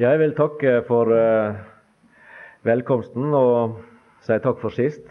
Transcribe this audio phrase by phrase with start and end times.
[0.00, 1.58] Jeg vil takke for uh,
[2.64, 3.74] velkomsten og
[4.24, 5.02] si takk for sist.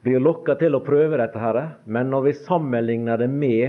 [0.02, 3.66] blir lokka til å prøve dette, her, men når vi sammenligner det med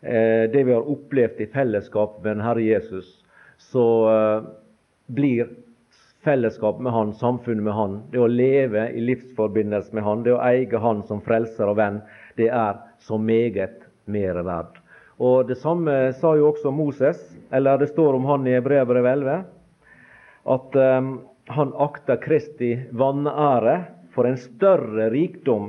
[0.00, 3.10] eh, det vi har opplevd i fellesskap med den Herre Jesus,
[3.70, 4.46] så eh,
[5.10, 5.50] blir
[6.24, 10.42] fellesskap med Han, samfunnet med Han, det å leve i livsforbindelse med Han, det å
[10.46, 12.02] eie Han som frelser og venn,
[12.38, 14.78] det er så meget mer verd.
[15.18, 17.18] Og Det samme sa jo også Moses,
[17.50, 19.40] eller det står om han i Hebreabrevet 11,
[20.54, 21.08] at um,
[21.50, 23.74] han akta Kristi vanære
[24.18, 25.68] for en større rikdom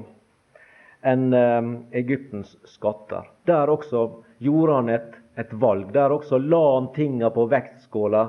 [1.05, 1.67] enn eh,
[1.99, 3.27] Egyptens skatter.
[3.45, 4.07] Der også
[4.41, 5.91] gjorde han et, et, valg.
[5.93, 8.23] Der også la han tinga på vektskåla,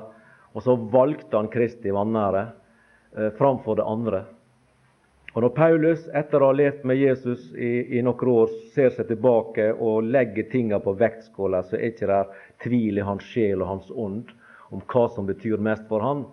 [0.52, 2.42] og så valgte han Kristi vanære
[3.16, 4.20] eh, framfor det andre.
[5.32, 9.08] Og Når Paulus, etter å ha levd med Jesus i, i noen år, ser seg
[9.08, 13.72] tilbake og legger tinga på vektskåla, så er ikke der tvil i hans sjel og
[13.72, 14.36] hans ånd
[14.68, 16.26] om hva som betyr mest for han.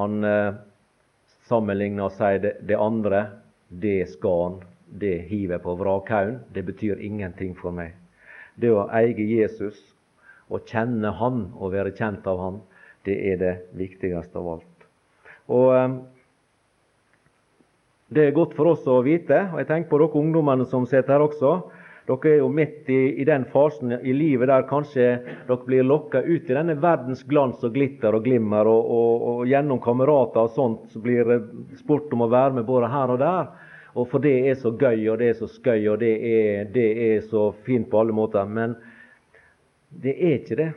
[0.00, 0.54] Han eh,
[1.50, 3.26] sammenligne og si det, det andre,
[3.68, 4.58] det skal han,
[5.00, 6.40] det hiver på vrakhaugen.
[6.54, 7.96] Det betyr ingenting for meg.
[8.60, 9.78] Det å eie Jesus
[10.50, 12.56] og kjenne Han og være kjent av Han,
[13.06, 14.88] det er det viktigste av alt.
[15.50, 16.00] Og um,
[18.10, 21.14] Det er godt for oss å vite, og jeg tenker på dere ungdommene som sitter
[21.14, 21.52] her også.
[22.10, 25.04] Dere er jo midt i, i, den fasen i livet der kanskje
[25.46, 29.42] dere blir lokka ut i denne verdens glans og glitter og glimmer, og, og, og
[29.46, 31.38] gjennom kamerater og sånt så blir det
[31.78, 33.52] spurt om å være med både her og der.
[33.94, 36.88] Og For det er så gøy, og det er så skøy, og det er, det
[37.06, 38.46] er så fint på alle måter.
[38.46, 38.74] Men
[39.90, 40.70] det er ikke det.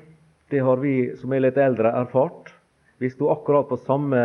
[0.54, 2.54] Det har vi som er litt eldre, erfart.
[3.02, 4.22] Vi sto akkurat på samme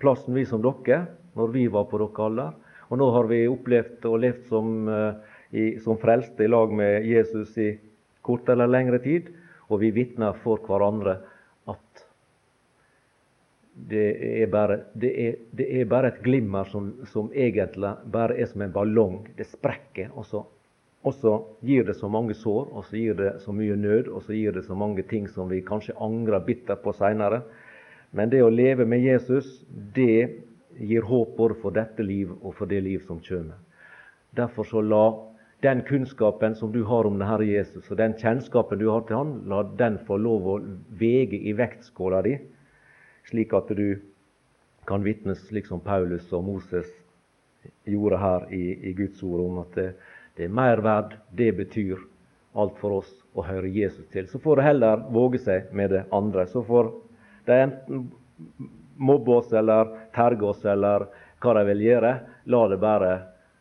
[0.00, 1.06] plassen vi som dere
[1.36, 2.56] når vi var på deres alder.
[2.92, 5.16] Og nå har vi opplevd og levd som uh,
[5.84, 7.74] som frelste i lag med Jesus i
[8.24, 9.28] kort eller lengre tid,
[9.68, 11.18] og vi vitner for hverandre
[11.68, 12.06] at
[13.72, 18.50] det er bare, det er, det er bare et glimmer som, som, egentlig bare er
[18.50, 19.22] som en ballong.
[19.36, 20.42] Det sprekker, og så,
[21.02, 24.22] og så gir det så mange sår, og så gir det så mye nød, og
[24.26, 27.42] så gir det så mange ting som vi kanskje angrer bittert på seinere.
[28.12, 29.62] Men det å leve med Jesus,
[29.96, 30.44] det
[30.76, 33.56] gir håp både for dette liv og for det liv som kommer.
[34.36, 35.06] Derfor så la
[35.62, 39.16] den kunnskapen som du har om den Herre Jesus, og den kjennskapen du har til
[39.20, 40.56] Han, la den få lov å
[40.98, 42.36] vege i vektskåla di,
[43.30, 44.00] slik at du
[44.90, 46.88] kan vitne slik som Paulus og Moses
[47.86, 49.92] gjorde her i, i Guds ord, om at det,
[50.36, 52.00] det er mer verd, det betyr
[52.58, 54.26] alt for oss å høre Jesus til.
[54.28, 56.48] Så får det heller våge seg med det andre.
[56.50, 56.90] Så får
[57.46, 58.08] de enten
[58.98, 61.06] mobbe oss eller terge oss eller
[61.42, 62.12] hva de vil gjøre.
[62.50, 63.12] La det bare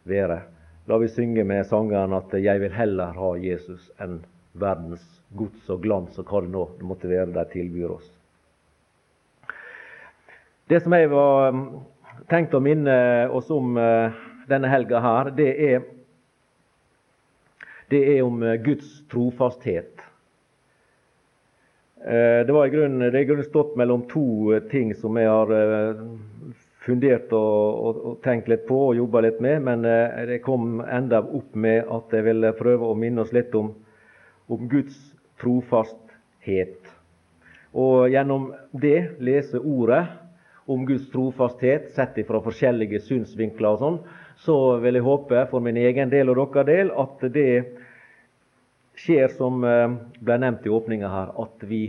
[0.10, 0.42] være.
[0.90, 4.24] La vi synge med sangeren at 'Jeg vil heller ha Jesus enn
[4.54, 5.04] verdens
[5.38, 8.10] gods og glans' og hva det nå måtte være de tilbyr oss.
[10.70, 11.82] Det som jeg var um,
[12.30, 14.12] tenkt å minne oss om uh,
[14.48, 15.82] denne helga her, det er,
[17.92, 20.02] det er om uh, Guds trofasthet.
[22.06, 25.30] Eh, det, var i grunnen, det er i grunnen stått mellom to ting som jeg
[25.30, 26.00] har eh,
[26.82, 29.86] fundert og, og, og, tenkt litt på og jobba litt med, men
[30.30, 33.74] det kom enda opp med at jeg ville prøve å minne oss litt om,
[34.50, 34.98] om Guds
[35.42, 36.90] trofasthet.
[37.78, 40.04] Og gjennom det lese ordet
[40.66, 44.02] om Guds trofasthet sett fra forskjellige synsvinkler og sånn,
[44.46, 47.52] så vil jeg håpe for min egen del og deres del at det
[49.02, 51.84] skjer som eh, ble nevnt i åpninga her, at vi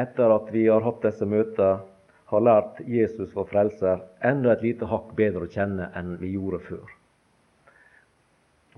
[0.00, 1.84] etter at vi har hatt disse møtene,
[2.30, 6.60] har lært Jesus vår frelser enda et lite hakk bedre å kjenne enn vi gjorde
[6.68, 6.92] før.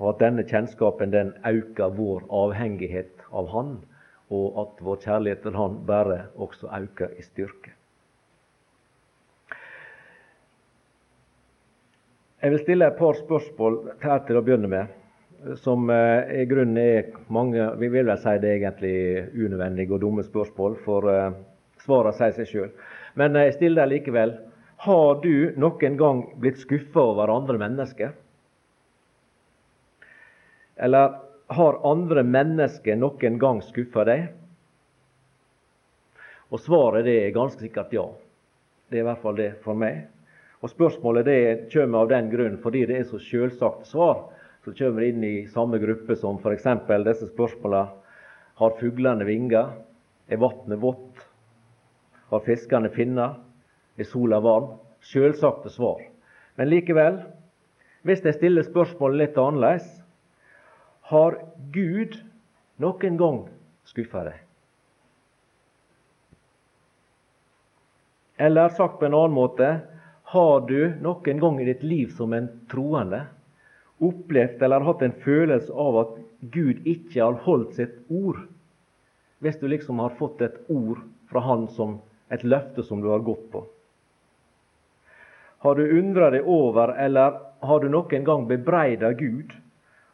[0.01, 3.77] Og at denne kjennskapen den øker vår avhengighet av Han,
[4.33, 7.77] og at vår kjærlighet til Han bare også øker i styrke.
[12.43, 14.99] Jeg vil stille et par spørsmål her til å begynne med
[15.63, 18.97] som eh, i grunnen er mange Vi vil vel si det er egentlig
[19.35, 21.35] unødvendige og dumme spørsmål, for uh,
[21.83, 22.69] svarene sier seg sjøl.
[23.19, 24.35] Men jeg stiller deg likevel.
[24.83, 28.15] Har du noen gang blitt skuffa over andre mennesker?
[30.83, 31.19] Eller
[31.53, 34.27] har andre mennesker noen gang skuffa deg?
[36.53, 38.09] Og svaret det er ganske sikkert ja.
[38.91, 40.03] Det er i hvert fall det for meg.
[40.63, 41.41] Og Spørsmålet det
[41.73, 44.29] kommer av den grunn fordi det er så selvsagt svar
[44.63, 46.69] så kommer vi inn i samme gruppe som f.eks.
[47.09, 47.83] disse spørsmåla
[48.61, 49.73] har fuglene vinger?
[50.31, 51.32] Er vannet vått?
[52.33, 53.37] Har fiskene finner?
[54.01, 54.79] Er sola varm?
[55.05, 56.01] Sjølsagte svar.
[56.57, 57.19] Men likevel,
[58.07, 59.89] hvis jeg stiller spørsmålet litt annerledes
[61.13, 61.37] Har
[61.75, 62.17] Gud
[62.83, 63.39] noen gang
[63.89, 64.41] skuffa deg?
[68.43, 69.69] Eller sagt på en annen måte
[70.33, 73.27] Har du noen gang i ditt liv som en troende
[74.03, 76.15] opplevd eller hatt en følelse av at
[76.55, 78.41] Gud ikke har holdt sitt ord.
[79.43, 82.01] Hvis du liksom har fått et ord fra Han som
[82.33, 83.65] et løfte som du har gått på.
[85.63, 89.53] Har du undra deg over, eller har du noen gang bebreida Gud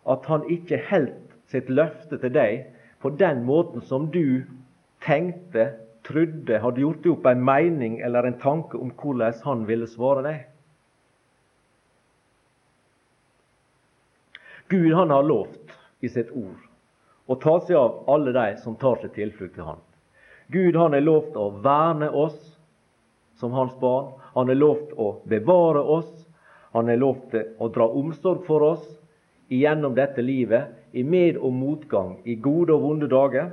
[0.09, 2.67] at Han ikke holdt sitt løfte til deg
[3.01, 4.45] på den måten som du
[5.05, 5.71] tenkte,
[6.09, 10.25] trodde, hadde gjort deg opp en mening eller en tanke om hvordan Han ville svare
[10.27, 10.47] deg?
[14.69, 16.61] Gud han har lovt i sitt ord
[17.29, 19.81] å ta seg av alle de som tar seg tilflukt til Han.
[20.51, 22.39] Gud han har lovt å verne oss
[23.37, 24.13] som hans barn.
[24.35, 26.09] Han har lovt å bevare oss.
[26.73, 28.87] Han har lovt å dra omsorg for oss
[29.49, 33.51] gjennom dette livet, i med- og motgang, i gode og vonde dager.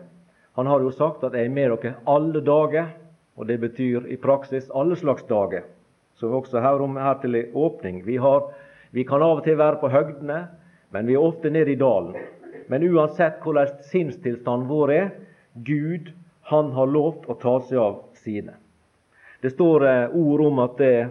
[0.56, 2.94] Han har jo sagt at 'jeg er med dere alle dager',
[3.38, 5.64] og det betyr i praksis alle slags dager.
[6.16, 8.06] Så også her, om her til åpning.
[8.06, 8.54] Vi, har,
[8.92, 10.48] vi kan av og til være på høgdene,
[10.92, 12.16] men vi er ofte nede i dalen.
[12.70, 15.10] Men uansett hvordan sinnstilstanden vår er,
[15.64, 16.14] Gud
[16.52, 18.58] han har lovt å ta seg av sine.
[19.42, 21.08] Det står eh, ord om at det,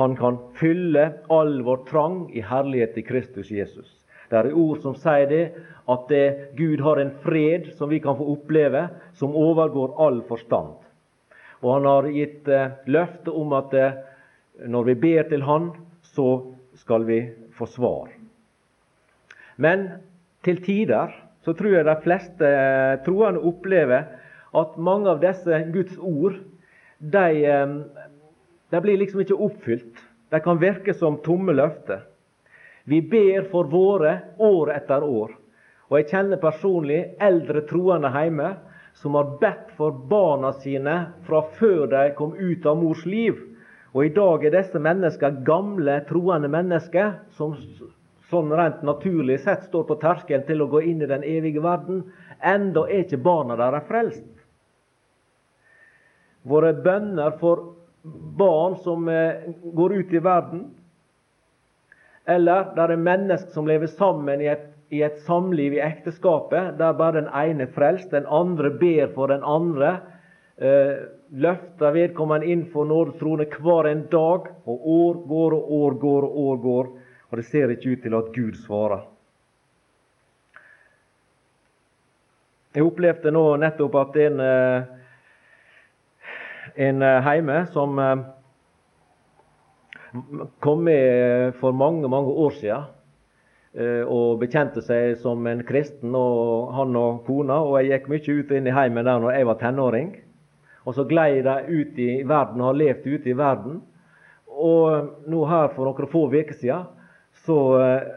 [0.00, 3.88] han kan fylle all vår trang i herlighet i Kristus Jesus.
[4.30, 5.44] Det er ord som sier det,
[5.90, 8.86] at det, Gud har en fred som vi kan få oppleve,
[9.18, 10.78] som overgår all forstand.
[11.60, 13.98] Og han har gitt eh, løfte om at eh,
[14.70, 15.72] når vi ber til Han,
[16.14, 16.28] så
[16.80, 17.20] skal vi
[17.56, 18.08] få svar.
[19.56, 19.88] Men
[20.44, 21.12] til tider
[21.44, 24.08] så tror jeg de fleste eh, troende opplever
[24.56, 26.38] at mange av disse Guds ord
[26.98, 27.26] de,
[28.70, 30.00] de blir liksom ikke oppfylt.
[30.30, 32.02] De kan virke som tomme løfter.
[32.84, 35.36] Vi ber for våre år etter år.
[35.90, 38.52] Og jeg kjenner personlig eldre troende hjemme
[39.00, 43.38] som har bedt for barna sine fra før de kom ut av mors liv.
[43.94, 47.56] Og i dag er disse mennesker gamle, troende mennesker som
[48.30, 52.04] sånn rent naturlig sett står på terskelen til å gå inn i den evige verden,
[52.38, 54.28] enda er ikke barna deres frelst.
[56.48, 57.74] Våre bønner for
[58.40, 60.62] barn som eh, går ut i verden,
[62.24, 66.96] eller der er mennesker som lever sammen i et, i et samliv i ekteskapet, der
[66.98, 69.98] bare den ene er frelst, den andre ber for den andre.
[70.60, 76.26] Eh, løfter vedkommende inn for nådetroende hver en dag, og år går og år går
[76.26, 76.90] og år går.
[77.30, 79.04] Og det ser ikke ut til at Gud svarer.
[82.74, 84.82] Jeg opplevde nå nettopp at en, eh,
[86.76, 88.22] en heime eh, som eh,
[90.60, 92.96] kom med for mange, mange år siden
[94.10, 97.60] og bekjente seg som en kristen, og han og kona.
[97.62, 100.08] Og jeg gikk mye ut inn i heimen der når jeg var tenåring.
[100.82, 103.78] Og så glei de ut i verden og har levd ute i verden.
[104.50, 106.88] Og nå her for noen få uker siden
[107.46, 108.08] så eh,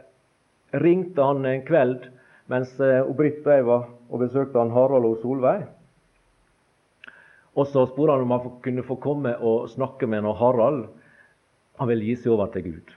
[0.81, 2.09] ringte han en kveld
[2.51, 5.67] mens eh, Britt og jeg var og besøkte han Harald og Solveig.
[7.53, 10.83] Og så spurte han om han kunne få komme og snakke med når Harald
[11.77, 12.93] han ville gi seg over til Gud.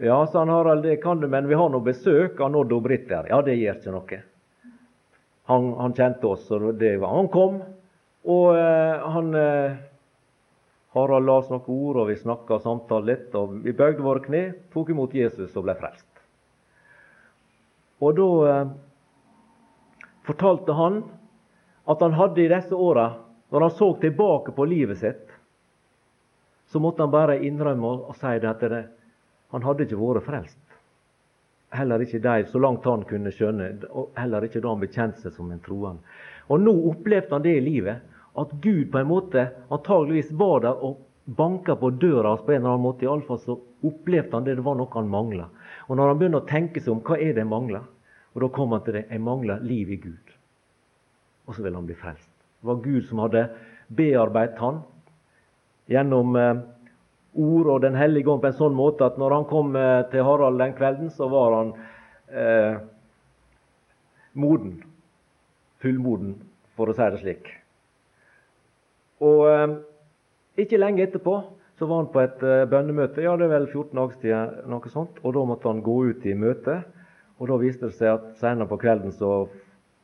[0.00, 3.08] Ja, sa han Harald, det kan du, men vi har noe besøk av og Britt
[3.08, 3.28] der.
[3.28, 4.20] Ja, det gjør ikke noe.
[5.50, 7.12] Han, han kjente oss, og det var.
[7.16, 7.60] han kom.
[8.24, 9.76] Og eh, han eh,
[10.96, 13.34] Harald la oss noen ord, og vi snakka og samtalte litt.
[13.36, 14.42] og Vi bøyde våre kne,
[14.72, 16.08] tok imot Jesus og ble frelst.
[18.00, 18.72] Og da eh,
[20.28, 21.02] fortalte han
[21.90, 23.08] at han hadde i disse åra,
[23.50, 25.26] når han så tilbake på livet sitt,
[26.70, 28.84] så måtte han bare innrømme og, si det at det,
[29.50, 30.60] han hadde ikke vært frelst.
[31.74, 33.72] Heller ikke de, så langt han kunne skjønne.
[33.90, 36.02] og Heller ikke da han bekjente seg som en troende.
[36.50, 38.06] Og nå opplevde han det i livet,
[38.38, 42.62] at Gud på en måte antageligvis var der og banka på døra hans på en
[42.62, 43.06] eller annen måte.
[43.06, 45.48] Iallfall så opplevde han det, det var noe han mangla.
[45.88, 47.86] Og når han begynner å tenke seg om hva er det jeg mangler,
[48.34, 50.29] og da kom han til det jeg mangler liv i Gud.
[51.50, 52.30] Og så ville han bli frelst.
[52.60, 53.48] Det var Gud som hadde
[53.90, 54.84] bearbeidet han
[55.90, 56.60] gjennom eh,
[57.34, 60.22] ord og Den hellige ånd på en sånn måte at når han kom eh, til
[60.26, 61.72] Harald den kvelden, så var han
[62.30, 62.78] eh,
[64.38, 64.76] moden.
[65.82, 66.36] Fullmoden,
[66.76, 67.50] for å si det slik.
[69.26, 69.74] Og eh,
[70.62, 71.34] ikke lenge etterpå
[71.80, 73.24] så var han på et eh, bønnemøte.
[73.24, 75.18] Ja, det er vel 14 dager siden, noe sånt.
[75.24, 76.82] Og da måtte han gå ut i møte.
[77.40, 79.48] Og da viste det seg at senere på kvelden så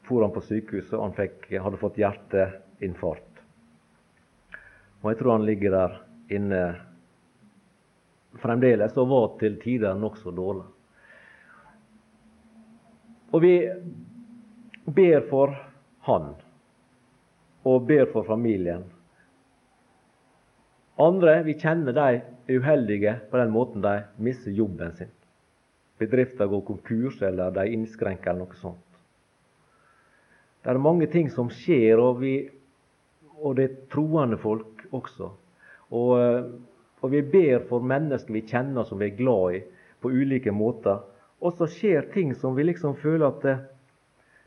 [0.06, 3.42] for han på sykehuset, og han fikk, hadde fått hjerteinfarkt.
[5.02, 5.98] Og jeg tror han ligger der
[6.34, 6.62] inne
[8.42, 10.66] fremdeles, og var til tider nokså dårlig.
[13.34, 13.54] Og vi
[14.86, 15.54] ber for
[16.06, 16.30] han,
[17.66, 18.86] og ber for familien.
[21.02, 25.10] Andre vi kjenner de uheldige på den måten de mister jobben sin.
[25.98, 28.85] Bedrifter går konkurs, eller de innskrenker, eller noe sånt.
[30.66, 32.40] Det er mange ting som skjer, og, vi,
[33.38, 35.28] og det er troende folk også.
[35.94, 36.14] Og,
[36.98, 39.60] og, vi ber for mennesker vi kjenner som vi er glad i,
[40.02, 41.04] på ulike måter.
[41.38, 43.54] Og så skjer ting som vi liksom føler at det,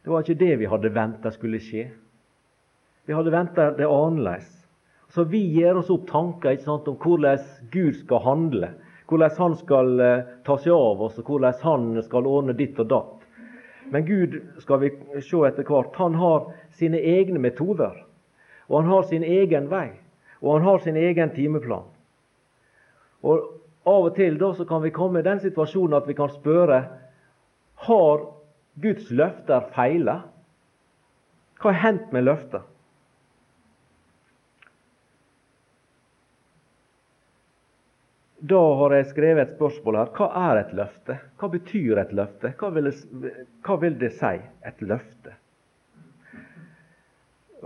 [0.04, 1.86] det var ikke det vi hadde venta skulle skje.
[3.08, 4.52] Vi hadde venta det annerledes.
[5.16, 7.40] Så vi gjør oss opp tanker sant, om hvordan
[7.72, 8.74] Gud skal handle.
[9.08, 12.92] Hvordan han skal uh, ta seg av oss, og hvordan han skal ordne ditt og
[12.92, 13.19] datt.
[13.92, 14.92] Men Gud skal vi
[15.26, 15.96] se etter hvert.
[15.98, 18.06] Han har sine egne metoder.
[18.70, 19.90] Og han har sin egen vei.
[20.42, 21.88] Og han har sin egen timeplan.
[23.26, 23.56] Og
[23.90, 26.80] Av og til da så kan vi komme i den situasjonen at vi kan spørre
[27.88, 28.26] har
[28.84, 30.20] Guds løfter feila.
[31.60, 32.66] Hva har hendt med løfter?
[38.40, 40.12] Da har jeg skrevet et spørsmål her.
[40.16, 41.18] Hva er et løfte?
[41.40, 42.54] Hva betyr et løfte?
[42.60, 42.92] Hva vil
[43.66, 44.36] hva vil det si,
[44.68, 45.36] et løfte?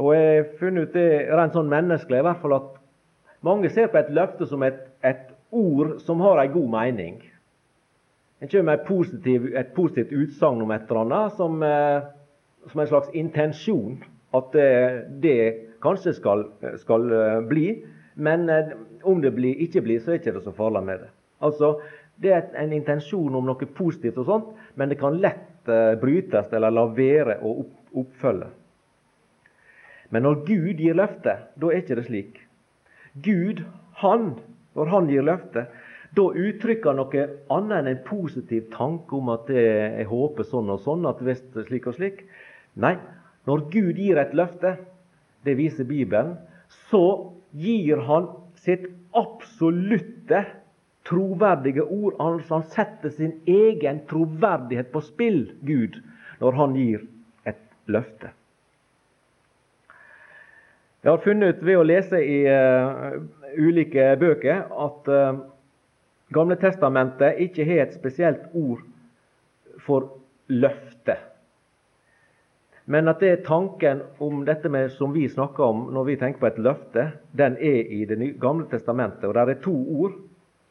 [0.02, 2.72] Og Jeg har funnet ut det rent sånn menneskelig i hvert fall at
[3.46, 7.22] mange ser på et løfte som et, et ord som har en god mening.
[8.42, 8.80] En kommer med
[9.60, 12.02] et positivt, utsagn om et eller annet som, eh,
[12.72, 14.02] som en slags intensjon.
[14.34, 15.38] At det, det
[15.84, 16.48] kanskje skal,
[16.82, 17.68] skal eh, bli.
[18.16, 21.12] Men eh, om det blir, ikke blir, så er det ikke så farlig med det.
[21.42, 21.80] Altså,
[22.22, 26.52] Det er en intensjon om noe positivt, og sånt, men det kan lett uh, brytes
[26.54, 27.72] eller la være å opp,
[28.04, 28.52] oppfølge.
[30.14, 32.38] Men når Gud gir løfte, da er ikke det slik.
[33.26, 33.64] Gud,
[34.04, 34.36] han,
[34.78, 35.66] når han gir løfte,
[36.14, 37.26] da uttrykker han noe
[37.58, 39.66] annet enn en positiv tanke om at det,
[39.98, 42.28] jeg håper sånn og sånn, at er slik og slik.
[42.78, 42.94] Nei,
[43.50, 44.78] når Gud gir et løfte,
[45.44, 46.38] det viser Bibelen,
[46.92, 48.28] så gir han
[48.64, 50.44] sitt absolutte
[51.08, 52.16] troverdige ord.
[52.20, 56.00] Altså han setter sin egen troverdighet på spill, Gud,
[56.42, 57.04] når han gir
[57.50, 58.34] et løfte.
[61.04, 63.18] Jeg har funnet ut ved å lese i uh,
[63.60, 65.42] ulike bøker at uh,
[66.34, 68.80] Gamle testamentet ikke har et spesielt ord
[69.86, 70.16] for
[70.50, 70.93] løfte.
[72.86, 76.42] Men at det er tanken om dette med, som vi snakker om når vi tenker
[76.42, 79.24] på et løfte, den er i Det gamle testamentet.
[79.30, 80.18] Og der er to ord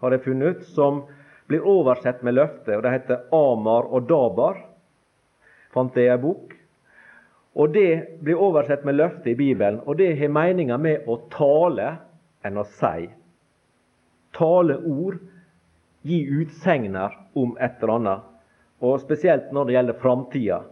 [0.02, 1.04] har jeg funnet ut, som
[1.48, 2.76] blir oversett med løfte.
[2.76, 4.58] og Det heter Amar og Dabar,
[5.72, 6.54] fant jeg i ei bok.
[7.54, 11.96] Og Det blir oversett med løfte i Bibelen, og det har meninga med å tale
[12.44, 13.08] enn å si.
[14.32, 15.18] Tale ord,
[16.02, 18.22] gi utsegner om et eller annet.
[18.80, 20.62] Og spesielt når det gjelder framtida.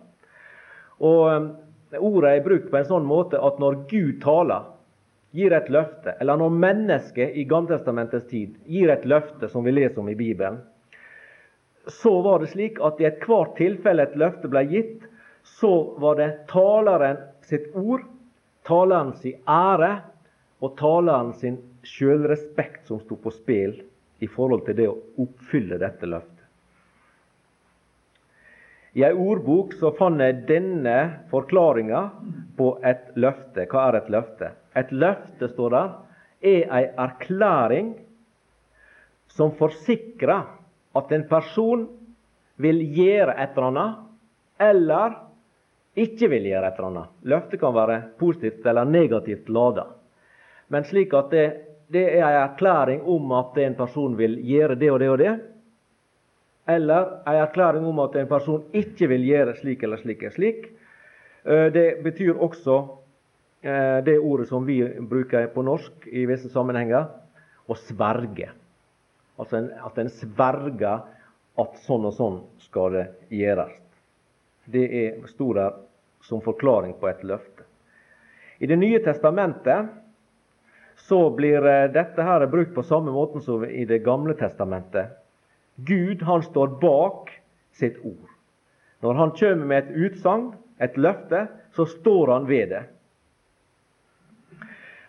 [1.01, 1.57] Og
[1.91, 4.69] Ordet er brukt på en sånn måte at når Gud taler,
[5.35, 9.99] gir et løfte, eller når mennesket i Gammeltestamentets tid gir et løfte, som vi leser
[9.99, 10.61] om i Bibelen,
[11.91, 15.03] så var det slik at i ethvert tilfelle et løfte ble gitt,
[15.59, 18.07] så var det taleren sitt ord
[18.67, 19.93] taleren sin ære
[20.61, 23.79] og taleren sin sjølrespekt som sto på spill
[24.21, 26.30] i forhold til det å oppfylle dette løftet.
[28.93, 30.97] I ei ordbok så fant jeg denne
[31.31, 32.01] forklaringa
[32.59, 33.69] på et løfte.
[33.71, 34.51] Hva er et løfte?
[34.77, 35.93] Et løfte, står der,
[36.41, 37.93] er ei erklæring
[39.31, 40.49] som forsikrer
[40.99, 41.87] at en person
[42.61, 44.01] vil gjøre et eller annet,
[44.61, 45.15] eller
[46.01, 47.15] ikke vil gjøre et eller annet.
[47.31, 49.87] Løftet kan være positivt eller negativt lada.
[50.71, 51.47] Men slik at det,
[51.91, 55.33] det er en erklæring om at en person vil gjøre det og det og det.
[56.71, 60.67] Eller en erklæring om at en person ikke vil gjøre slik eller slik eller slik.
[61.45, 62.77] Eh, det betyr også
[63.63, 67.09] eh, det ordet som vi bruker på norsk i visse sammenhenger,
[67.71, 68.51] å sverge.
[69.41, 71.07] Altså at en sverger
[71.61, 73.73] at sånn og sånn skal det gjøres.
[74.71, 75.79] Det er stor der
[76.27, 77.65] som forklaring på et løfte.
[78.61, 79.89] I Det nye testamentet
[81.09, 85.17] så blir eh, dette her brukt på samme måte som i Det gamle testamentet.
[85.87, 87.31] Gud han står bak
[87.73, 88.29] sitt ord.
[89.01, 91.47] Når han kommer med et utsagn, et løfte,
[91.77, 92.83] så står han ved det.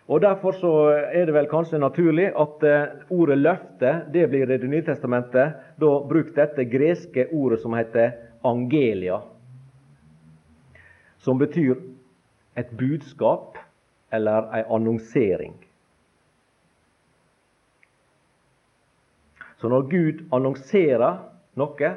[0.08, 0.72] Og Derfor så
[1.12, 5.54] er det vel kanskje naturlig at eh, ordet 'løfte' det blir i Det nye testamentet
[5.80, 8.12] da brukt dette greske ordet som heter
[8.44, 9.22] 'angelia'
[11.22, 11.76] som betyr
[12.56, 13.58] et budskap
[14.12, 15.54] eller ei annonsering.
[19.62, 21.20] Så når Gud annonserer
[21.54, 21.90] noe,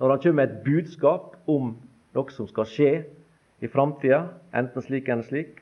[0.00, 1.74] når han kommer med et budskap om
[2.16, 2.92] noe som skal skje
[3.60, 4.22] i framtida,
[4.56, 5.60] enten slik eller slik,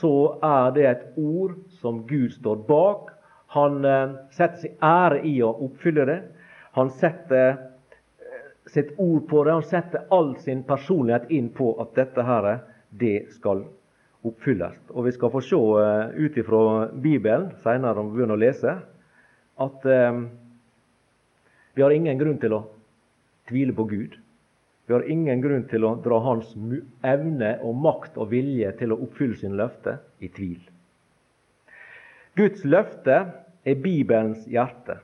[0.00, 3.12] så er det et ord som Gud står bak.
[3.52, 6.18] Han eh, setter sin ære i å oppfylle det.
[6.80, 7.60] Han setter
[8.72, 9.52] sitt ord på det.
[9.52, 12.52] Han setter all sin personlighet inn på at dette her,
[12.90, 13.66] det skal
[14.24, 14.80] oppfylles.
[14.96, 18.78] Og Vi skal få se uh, ut ifra Bibelen senere om vi begynner å lese,
[19.60, 19.86] at
[21.74, 22.64] vi har ingen grunn til å
[23.48, 24.16] tvile på Gud.
[24.86, 26.50] Vi har ingen grunn til å dra hans
[27.06, 30.58] evne og makt og vilje til å oppfylle sine løfter i tvil.
[32.38, 33.20] Guds løfte
[33.62, 34.98] er Bibelens hjerte.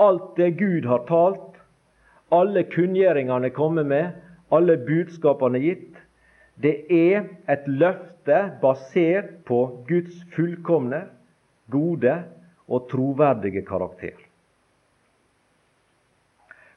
[0.00, 1.56] Alt det Gud har talt,
[2.32, 4.16] alle kunngjøringene kommer med,
[4.52, 5.96] alle budskapene gitt.
[6.56, 11.04] Det er et løfte basert på Guds fullkomne,
[11.72, 12.16] gode
[12.66, 14.25] og troverdige karakter.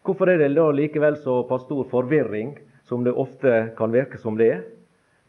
[0.05, 2.57] Hvorfor er det da likevel såpass stor forvirring,
[2.87, 4.61] som det ofte kan virke som det er,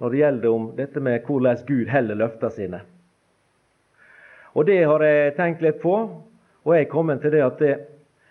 [0.01, 2.81] når det gjelder om dette med hvordan Gud heller løftene sine?
[4.55, 5.95] Og Det har jeg tenkt litt på,
[6.65, 7.75] og jeg er kommet til det at det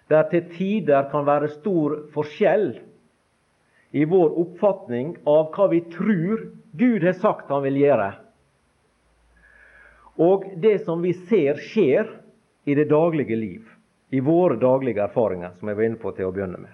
[0.10, 2.72] der til tider kan være stor forskjell
[3.94, 6.48] i vår oppfatning av hva vi tror
[6.78, 8.10] Gud har sagt han vil gjøre,
[10.20, 12.10] og det som vi ser skjer
[12.68, 13.70] i det daglige liv,
[14.10, 16.74] i våre daglige erfaringer, som jeg var inne på til å begynne med.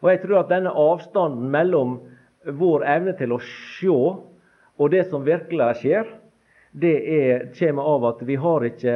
[0.00, 1.98] Og Jeg tror at denne avstanden mellom
[2.44, 3.90] vår evne til å se
[4.78, 6.06] og det som virkelig skjer,
[6.70, 8.94] det er, kommer av at vi har ikke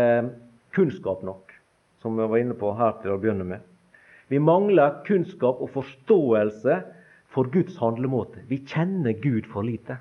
[0.77, 1.51] kunnskap nok
[2.03, 3.61] som vi var inne på her til å begynne med.
[4.31, 6.79] Vi mangler kunnskap og forståelse
[7.33, 8.45] for Guds handlemåte.
[8.49, 9.99] Vi kjenner Gud for lite.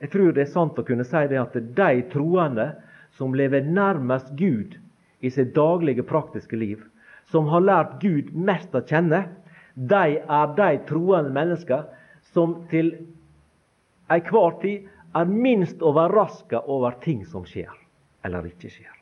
[0.00, 2.70] Jeg tror det er sant å kunne si det at de troende
[3.18, 4.74] som lever nærmest Gud
[5.24, 6.82] i sitt daglige, praktiske liv,
[7.32, 9.24] som har lært Gud mest å kjenne,
[9.74, 11.86] de er de troende mennesker
[12.34, 12.92] som til
[14.12, 17.72] enhver tid er minst overraska over ting som skjer
[18.24, 18.92] eller ikke skjer.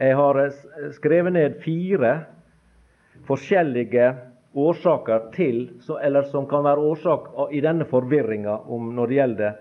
[0.00, 0.38] Jeg har
[0.96, 2.12] skrevet ned fire
[3.28, 4.06] forskjellige
[4.56, 5.66] årsaker til,
[6.02, 9.58] eller som kan være årsak i denne forvirringa når det gjelder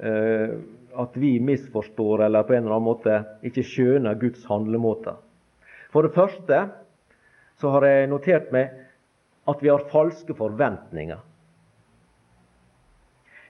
[0.00, 0.54] uh,
[0.94, 5.18] at vi misforstår eller på en eller annen måte ikke skjønner Guds handlemåter.
[5.90, 6.60] For det første
[7.60, 8.76] så har jeg notert meg
[9.50, 11.20] at vi har falske forventninger.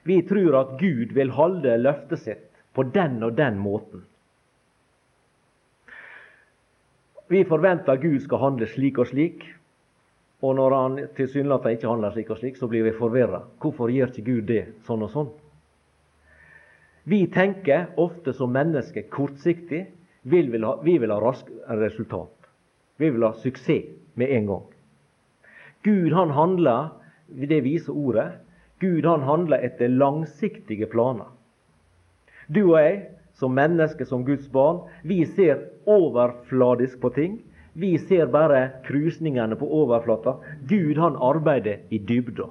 [0.03, 4.05] Vi tror at Gud vil holde løftet sitt på den og den måten.
[7.31, 9.45] Vi forventer at Gud skal handle slik og slik.
[10.41, 13.43] Og når han tilsynelatende ikke handler slik og slik, så blir vi forvirra.
[13.61, 15.29] Hvorfor gjør ikke Gud det sånn og sånn?
[17.03, 19.85] Vi tenker ofte som mennesker kortsiktig.
[20.21, 22.33] Vi vil ha, vi vil ha rask resultat.
[22.97, 24.67] Vi vil ha suksess med en gang.
[25.83, 26.91] Gud han handler,
[27.27, 28.27] det viser ordet,
[28.81, 31.29] Gud han handler etter langsiktige planer.
[32.47, 33.01] Du og jeg
[33.37, 34.83] som mennesker, som Guds barn.
[35.03, 37.39] Vi ser overfladisk på ting.
[37.73, 40.35] Vi ser bare krusningene på overflata.
[40.69, 42.49] Gud han arbeider i dybda.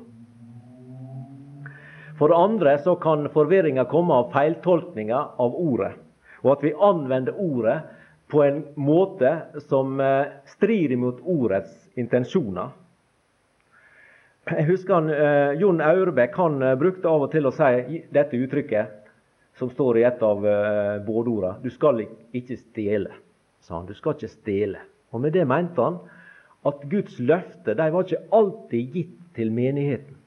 [2.21, 5.95] For det andre så kan forvirringa komme av feiltolkninga av ordet,
[6.45, 7.79] og at vi anvender ordet
[8.29, 9.31] på en måte
[9.71, 12.75] som eh, strider mot ordets intensjoner.
[14.51, 18.37] Jeg husker han, eh, Jon Aurebekk han eh, brukte av og til å si dette
[18.37, 19.01] uttrykket
[19.57, 20.45] som står i et av
[21.05, 21.57] bådorda.
[21.65, 22.05] Du skal
[22.37, 23.17] ikke stjele,
[23.65, 23.89] sa han.
[23.89, 24.85] Du skal ikke stjele.
[25.13, 25.99] Og med det mente han
[26.69, 30.20] at Guds løfter var ikke alltid gitt til menigheten.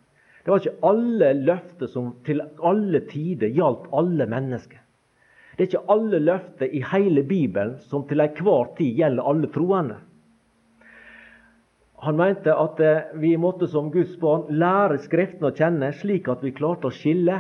[0.44, 4.80] Det var ikke alle løfter som til alle tider gjaldt alle mennesker.
[5.54, 10.00] Det er ikke alle løfter i hele Bibelen som til enhver tid gjelder alle troende.
[12.04, 16.42] Han mente at eh, vi måtte som Guds barn lære Skriften å kjenne, slik at
[16.44, 17.38] vi klarte å skille,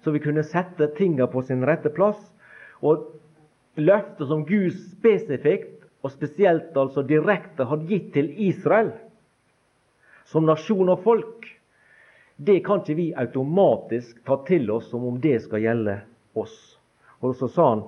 [0.00, 2.22] så vi kunne sette tingene på sin rette plass.
[2.80, 3.10] Og
[3.76, 8.94] løftet som Gud spesifikt og spesielt altså direkte hadde gitt til Israel
[10.26, 11.44] som nasjon og folk,
[12.36, 16.00] det kan ikke vi automatisk ta til oss som om det skal gjelde
[16.36, 16.56] oss.
[17.24, 17.86] Og så sa han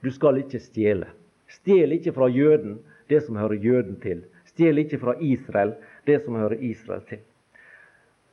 [0.00, 1.08] du skal ikke stjele.
[1.48, 2.76] Stjel ikke fra jøden
[3.08, 4.20] det som hører jøden til.
[4.52, 5.72] Stjel ikke fra Israel
[6.06, 7.22] det som hører Israel til.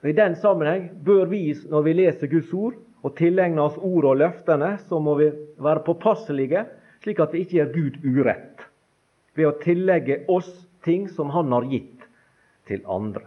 [0.04, 2.75] Og I den sammenheng bør vi, når vi leser Guds ord
[3.06, 6.65] og tilegner oss ordet og løftene, så må vi være påpasselige,
[7.01, 8.67] slik at vi ikke gjør Gud urett
[9.36, 10.51] ved å tillegge oss
[10.86, 12.06] ting som Han har gitt
[12.69, 13.25] til andre.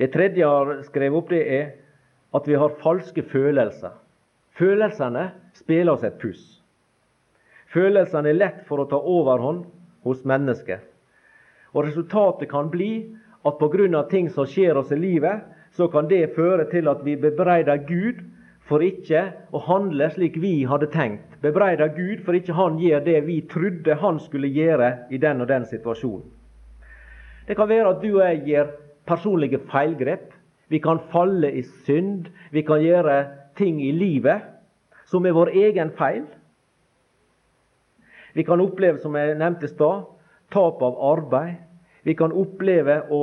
[0.00, 1.66] Det tredje jeg har skrevet opp, det er
[2.32, 3.92] at vi har falske følelser.
[4.56, 5.26] Følelsene
[5.58, 6.44] spiller oss et puss.
[7.74, 9.66] Følelsene er lett for å ta overhånd
[10.08, 10.80] hos mennesket.
[11.76, 13.12] Og Resultatet kan bli
[13.44, 14.02] at pga.
[14.08, 18.24] ting som skjer oss i livet, så kan det føre til at vi bebreider Gud
[18.60, 21.40] for ikke å handle slik vi hadde tenkt.
[21.42, 25.48] Bebreider Gud for ikke han gjør det vi trodde han skulle gjøre i den og
[25.48, 26.24] den situasjonen.
[27.46, 28.70] Det kan være at du og jeg gjør
[29.10, 30.30] personlige feilgrep.
[30.70, 32.30] Vi kan falle i synd.
[32.54, 33.24] Vi kan gjøre
[33.58, 34.46] ting i livet
[35.10, 36.24] som er vår egen feil.
[38.34, 40.06] Vi kan oppleve, som jeg nevnte i stad,
[40.54, 41.58] tap av arbeid.
[42.06, 43.22] Vi kan oppleve å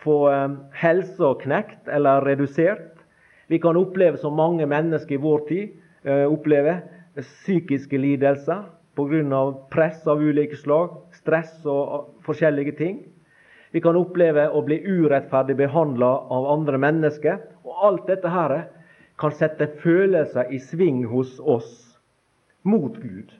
[0.00, 3.04] få um, helsa knekt eller redusert.
[3.52, 5.76] Vi kan oppleve, som mange mennesker i vår tid
[6.08, 6.80] uh, opplever,
[7.20, 8.64] psykiske lidelser
[8.96, 9.42] pga.
[9.70, 12.98] press av ulike slag, stress og forskjellige ting.
[13.70, 17.38] Vi kan oppleve å bli urettferdig behandla av andre mennesker.
[17.62, 18.56] Og alt dette her
[19.20, 21.70] kan sette følelser i sving hos oss
[22.66, 23.30] mot Gud.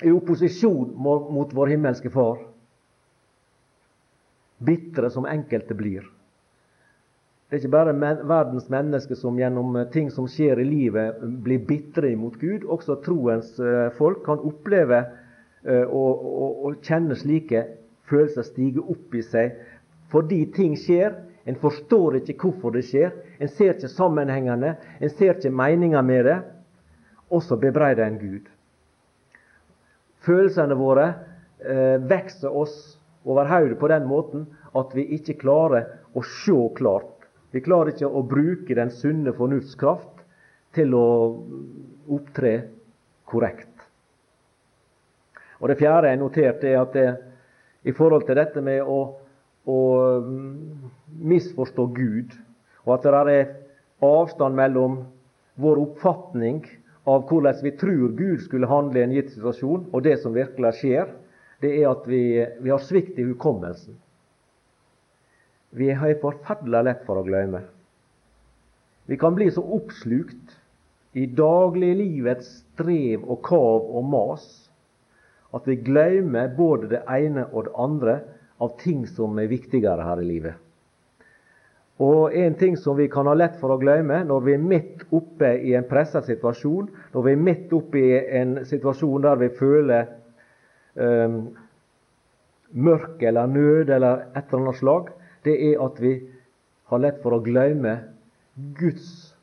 [0.00, 2.40] I opposisjon mot vår himmelske Far.
[4.60, 6.04] Bitre som enkelte blir.
[7.48, 11.64] Det er ikke bare men verdens mennesker som gjennom ting som skjer i livet, blir
[11.66, 12.66] bitre imot Gud.
[12.68, 15.19] Også troens eh, folk kan oppleve Eh,
[15.66, 17.64] og, og, og kjenner slike
[18.08, 19.58] følelser stige opp i seg
[20.10, 21.14] fordi ting skjer.
[21.46, 23.12] En forstår ikke hvorfor det skjer.
[23.38, 24.74] En ser ikke sammenhengene.
[25.00, 26.38] En ser ikke meninga med det.
[27.30, 28.48] Og så bebreider en Gud.
[30.26, 31.06] Følelsene våre
[31.62, 32.74] eh, vokser oss
[33.24, 37.28] over hodet på den måten at vi ikke klarer å se klart.
[37.54, 40.22] Vi klarer ikke å bruke den sunne fornuftskraft
[40.76, 41.06] til å
[42.10, 42.54] opptre
[43.30, 43.69] korrekt.
[45.60, 47.16] Og Det fjerde jeg noterte, er at det,
[47.84, 49.00] i forhold til dette med å,
[49.68, 49.78] å
[50.24, 50.90] mm,
[51.30, 52.36] misforstå Gud,
[52.84, 53.50] og at det er
[54.04, 55.02] avstand mellom
[55.60, 56.62] vår oppfatning
[57.08, 60.72] av hvordan vi tror Gud skulle handle i en gitt situasjon, og det som virkelig
[60.80, 61.12] skjer,
[61.60, 62.22] det er at vi,
[62.60, 63.98] vi har svikt i hukommelsen.
[65.76, 67.62] Vi har forferdelig lett for å glemme.
[69.06, 70.56] Vi kan bli så oppslukt
[71.18, 74.46] i dagliglivets strev og kav og mas
[75.56, 78.16] at vi glemmer både det ene og det andre
[78.60, 80.54] av ting som er viktigere her i livet.
[82.00, 85.02] Og En ting som vi kan ha lett for å glemme når vi er midt
[85.12, 89.50] oppe i en pressa situasjon, når vi er midt oppe i en situasjon der vi
[89.58, 90.06] føler
[90.96, 91.42] um,
[92.72, 95.10] mørke eller nød eller et eller annet slag,
[95.44, 96.14] det er at vi
[96.88, 97.98] har lett for å glemme
[98.78, 99.34] Guds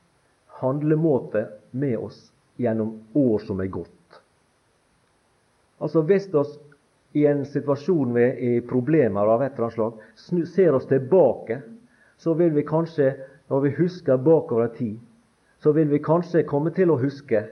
[0.61, 1.45] handlemåte
[1.77, 2.17] med oss
[2.57, 3.96] gjennom år som er gått.
[5.81, 6.59] Altså Hvis oss
[7.13, 11.61] i en situasjon med i problemer av et eller annet slag, ser oss tilbake,
[12.17, 13.13] så vil vi kanskje,
[13.49, 14.97] når vi husker bakover i tid,
[15.59, 17.45] så vil vi kanskje komme til å huske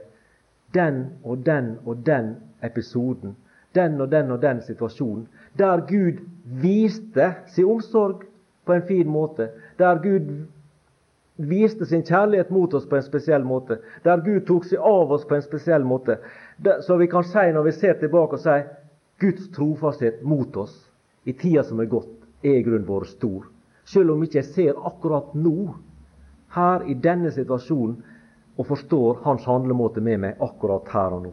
[0.74, 3.36] den og den og den episoden.
[3.74, 5.26] Den og den og den situasjonen.
[5.58, 6.22] Der Gud
[6.62, 8.24] viste sin omsorg
[8.64, 9.50] på en fin måte.
[9.78, 10.46] Der Gud
[11.36, 13.78] viste sin kjærlighet mot oss på en spesiell måte.
[14.04, 16.18] Der Gud tok seg av oss på en spesiell måte.
[16.80, 18.56] Så vi kan si når vi ser tilbake og si
[19.20, 20.74] Guds trofasthet mot oss
[21.24, 23.46] i tida som er gått, er i grunnen vært stor.
[23.86, 25.74] selv om ikke jeg ser akkurat nå,
[26.50, 28.00] her i denne situasjonen,
[28.56, 31.32] og forstår hans handlemåte med meg akkurat her og nå.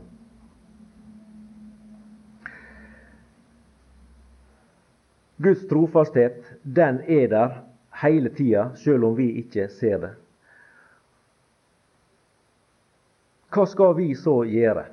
[5.44, 7.56] Guds trofasthet, den er der
[8.04, 10.12] hele tida, selv om vi ikke ser det.
[13.54, 14.86] Hva skal vi så gjøre?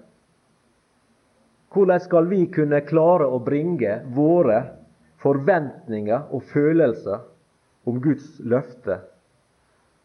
[1.71, 4.59] Hvordan skal vi kunne klare å bringe våre
[5.23, 7.21] forventninger og følelser
[7.87, 8.97] om Guds løfte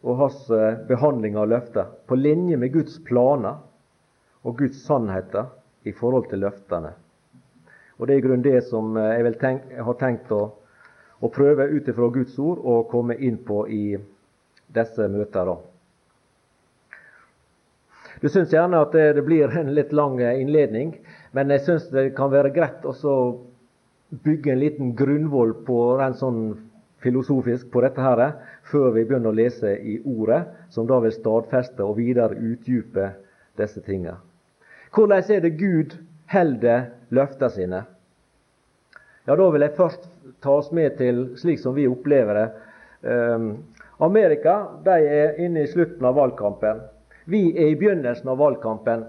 [0.06, 3.58] og hans eh, behandling av løfter på linje med Guds planer
[4.46, 5.50] og Guds sannheter
[5.82, 6.92] i forhold til løftene?
[7.98, 10.42] Og Det er i grunnen det som eh, jeg, tenk, jeg har tenkt å,
[11.18, 13.96] å prøve ut ifra Guds ord å komme inn på i
[14.76, 15.58] disse møtene.
[18.20, 20.94] Du syns gjerne at det, blir en litt lang eh, innledning,
[21.36, 23.16] men jeg syns det kan være greit å
[24.24, 26.40] bygge en liten grunnvoll på rent sånn
[27.04, 28.22] filosofisk på dette her,
[28.66, 33.12] før vi begynner å lese i Ordet, som da vil stadfeste og videre utdype
[33.60, 34.16] disse tingene.
[34.94, 35.98] Hvordan er det Gud
[36.32, 37.84] holder løftene sine?
[39.26, 40.08] Ja, Da vil jeg først
[40.40, 42.48] ta oss med til slik som vi opplever det.
[43.02, 43.64] Um,
[44.00, 46.80] Amerika de er inne i slutten av valgkampen.
[47.26, 49.04] Vi er i begynnelsen av valgkampen.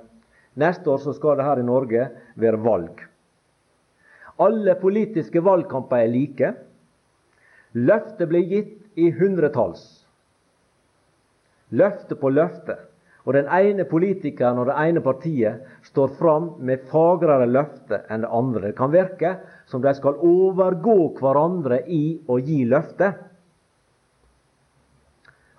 [0.57, 2.07] Neste år så skal det her i Norge
[2.41, 3.03] være valg.
[4.41, 6.51] Alle politiske valgkamper er like.
[7.77, 9.83] Løftet blir gitt i hundretalls.
[11.77, 12.77] Løfte på løfte.
[13.27, 18.31] Og den ene politikeren og det ene partiet står fram med fagrere løfter enn det
[18.31, 18.69] andre.
[18.69, 19.33] Det kan virke
[19.67, 23.17] som de skal overgå hverandre i å gi løfter.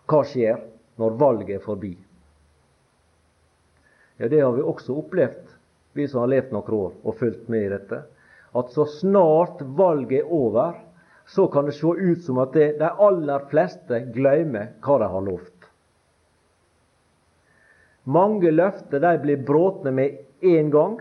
[0.08, 0.62] Hva skjer
[0.98, 1.92] når valget er forbi?
[4.18, 5.52] Ja, Det har vi også opplevd,
[5.94, 8.00] vi som har levd noen år og fulgt med i dette.
[8.58, 10.74] At så snart valget er over,
[11.28, 15.24] så kan det se ut som at det, de aller fleste glemmer hva de har
[15.26, 15.68] lovt.
[18.08, 20.98] Mange løfter de blir bråtne med én gang,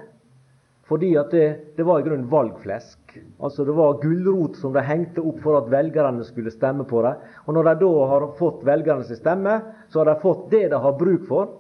[0.88, 3.18] fordi at det, det var i grunnen valgflesk.
[3.40, 7.24] Altså Det var gulrot som de hengte opp for at velgerne skulle stemme på dem.
[7.48, 11.00] Og når de da har fått velgernes stemme, så har de fått det de har
[11.00, 11.56] bruk for,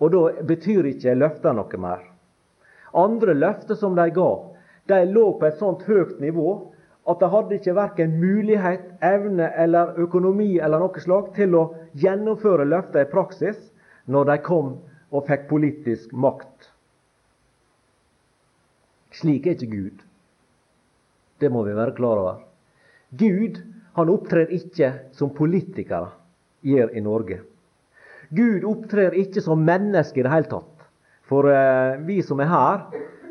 [0.00, 2.02] og da betyr ikke løfta noe mer.
[2.96, 4.30] Andre løfter som de ga,
[4.90, 6.48] de lå på et sånt høyt nivå
[7.10, 11.64] at de hadde ikke verken mulighet, evne eller økonomi eller noe slag til å
[11.98, 13.58] gjennomføre løfta i praksis
[14.10, 14.74] når de kom
[15.10, 16.70] og fikk politisk makt.
[19.20, 20.04] Slik er ikke Gud.
[21.40, 22.42] Det må vi være klar over.
[23.10, 23.58] Gud
[23.96, 26.12] han opptrer ikke som politikere
[26.62, 27.40] gjør i Norge.
[28.30, 30.86] Gud opptrer ikke som menneske i det hele tatt.
[31.30, 32.82] For eh, vi som er her,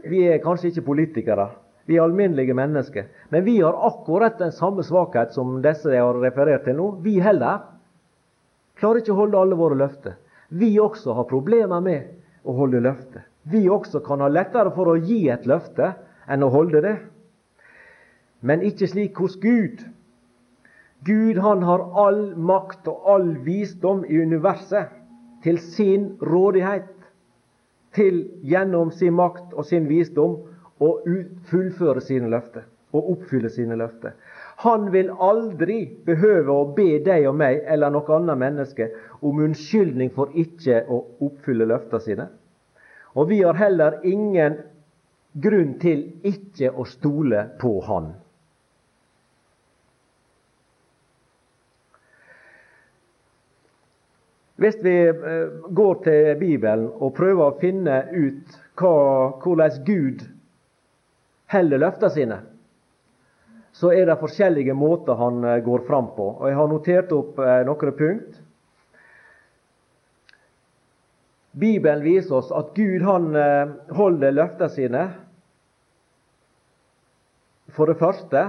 [0.08, 1.50] vi er kanskje ikke politikere.
[1.90, 3.08] Vi er alminnelige mennesker.
[3.34, 6.90] Men vi har akkurat den samme svakhet som disse jeg har referert til nå.
[7.04, 7.64] Vi heller
[8.80, 10.20] klarer ikke å holde alle våre løfter.
[10.50, 12.12] Vi også har problemer med
[12.46, 13.26] å holde løfter.
[13.50, 15.94] Vi også kan ha lettere for å gi et løfte
[16.30, 16.96] enn å holde det.
[18.46, 19.82] Men ikke slik hos Gud.
[21.06, 24.92] Gud han har all makt og all visdom i universet
[25.44, 26.90] til sin rådighet
[27.96, 30.36] til gjennom sin makt og sin visdom
[30.80, 30.90] å
[31.50, 34.16] fullføre sine løfter og oppfylle sine løfter.
[34.66, 38.90] Han vil aldri behøve å be deg og meg eller noe annet menneske
[39.22, 42.28] om unnskyldning for ikke å oppfylle løftene sine.
[43.16, 44.58] Og vi har heller ingen
[45.34, 48.12] grunn til ikke å stole på Han.
[54.60, 58.96] Hvis vi eh, går til Bibelen og prøver å finne ut hva,
[59.40, 60.26] hvordan Gud
[61.54, 62.40] holder løftene sine,
[63.80, 66.28] så er det forskjellige måter han eh, går fram på.
[66.42, 68.42] Og Jeg har notert opp eh, noen punkt.
[71.60, 73.32] Bibelen viser oss at Gud han
[73.96, 75.06] holder løftene sine
[77.74, 78.44] for det første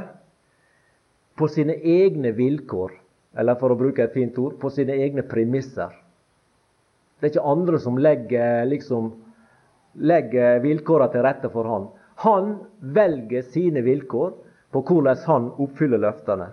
[1.41, 3.00] på sine egne vilkår.
[3.39, 5.93] Eller for å bruke et fint ord på sine egne premisser.
[7.21, 9.11] Det er ikke andre som legger, liksom,
[10.01, 11.89] legger vilkårene til rette for han.
[12.25, 14.33] Han velger sine vilkår
[14.73, 16.51] på hvordan han oppfyller løftene.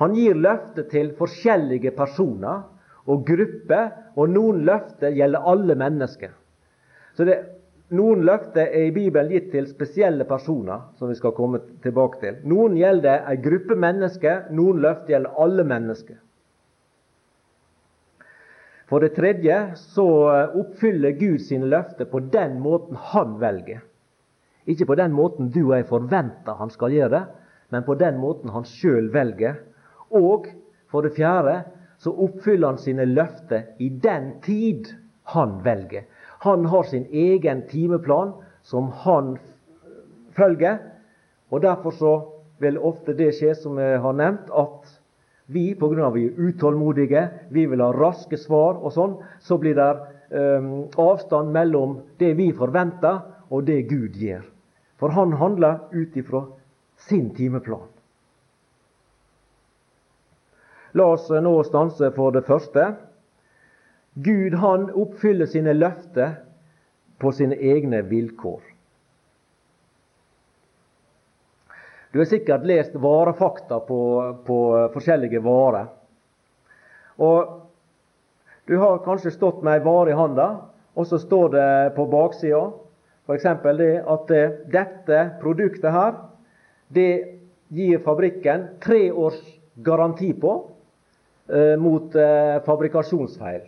[0.00, 2.64] Han gir løfter til forskjellige personer
[3.10, 6.32] og grupper, og noen løfter gjelder alle mennesker.
[7.16, 7.38] Så det,
[7.92, 12.40] noen løfter er i Bibelen gitt til spesielle personer, som vi skal komme tilbake til.
[12.48, 16.18] Noen gjelder en gruppe mennesker, noen løfter gjelder alle mennesker.
[18.90, 20.06] For det tredje så
[20.52, 23.80] oppfyller Gud sine løfter på den måten han velger.
[24.68, 27.22] Ikke på den måten du og jeg forventer han skal gjøre
[27.72, 29.62] men på den måten han sjøl velger
[30.12, 30.50] Og
[30.92, 31.62] for det fjerde
[32.02, 34.90] så oppfyller han sine løfter i den tid
[35.32, 36.04] han velger.
[36.42, 39.36] Han har sin egen timeplan som han
[40.34, 40.78] følger.
[41.50, 42.12] Og derfor så
[42.62, 44.88] vil ofte det skje, som jeg har nevnt, at
[45.52, 46.08] vi, pga.
[46.14, 49.90] vi er utålmodige, vi vil ha raske svar og sånn, så blir det
[50.32, 53.20] um, avstand mellom det vi forventer,
[53.52, 54.46] og det Gud gjør.
[54.96, 56.46] For han handler ut ifra
[56.96, 57.84] sin timeplan.
[60.96, 62.94] La oss nå stanse for det første.
[64.14, 66.34] Gud han oppfyller sine løfter
[67.18, 68.60] på sine egne vilkår.
[72.12, 74.00] Du har sikkert lest varefakta på,
[74.44, 74.58] på
[74.92, 75.88] forskjellige varer.
[77.16, 77.58] Og
[78.68, 80.48] du har kanskje stått med ei vare i handa,
[80.92, 82.66] og så står det på baksida
[83.26, 83.46] f.eks.
[83.78, 84.32] det at
[84.72, 86.16] dette produktet her,
[86.92, 87.38] det
[87.72, 89.38] gir fabrikken tre års
[89.76, 90.56] garanti på
[91.48, 93.62] eh, mot eh, fabrikasjonsfeil.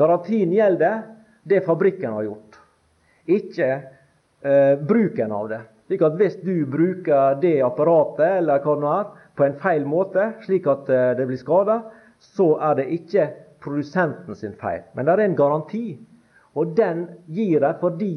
[0.00, 1.02] Garantien gjelder
[1.44, 2.56] det fabrikken har gjort,
[3.28, 3.68] ikke
[4.40, 5.60] eh, bruken av det.
[5.90, 10.30] Slik at Hvis du bruker det apparatet eller hva det er, på en feil måte,
[10.46, 11.80] slik at eh, det blir skada,
[12.20, 13.26] så er det ikke
[13.60, 14.84] produsenten sin feil.
[14.94, 15.84] Men det er en garanti,
[16.56, 18.12] og den gir de fordi,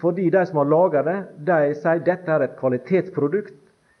[0.00, 3.56] fordi de som har laga det, de sier dette er et kvalitetsprodukt.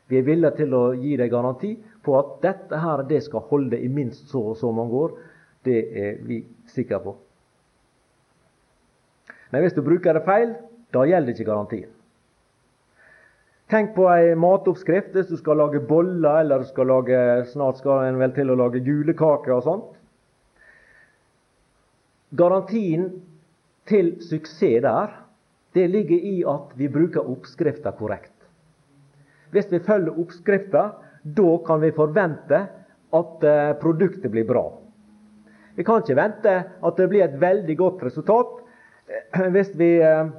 [0.08, 3.78] Vi er villige til å gi deg garanti på at dette her, det skal holde
[3.82, 5.16] i minst så og så mange år.
[5.66, 7.16] Det er vi sikre på.
[9.52, 10.56] Men hvis du bruker det feil,
[10.94, 11.92] da gjelder ikke garantien.
[13.70, 18.20] Tenk på ei matoppskrift hvis du skal lage boller, eller skal lage, snart skal en
[18.20, 19.96] vel til å lage julekaker og sånt.
[22.36, 23.08] Garantien
[23.90, 25.16] til suksess der,
[25.74, 28.32] det ligger i at vi bruker oppskrifta korrekt.
[29.50, 30.86] Hvis vi følger oppskrifta,
[31.36, 32.62] da kan vi forvente
[33.16, 34.64] at eh, produktet blir bra.
[35.76, 36.56] Vi kan ikke vente
[36.88, 38.54] at det blir et veldig godt resultat
[39.08, 40.30] eh, hvis vi eh,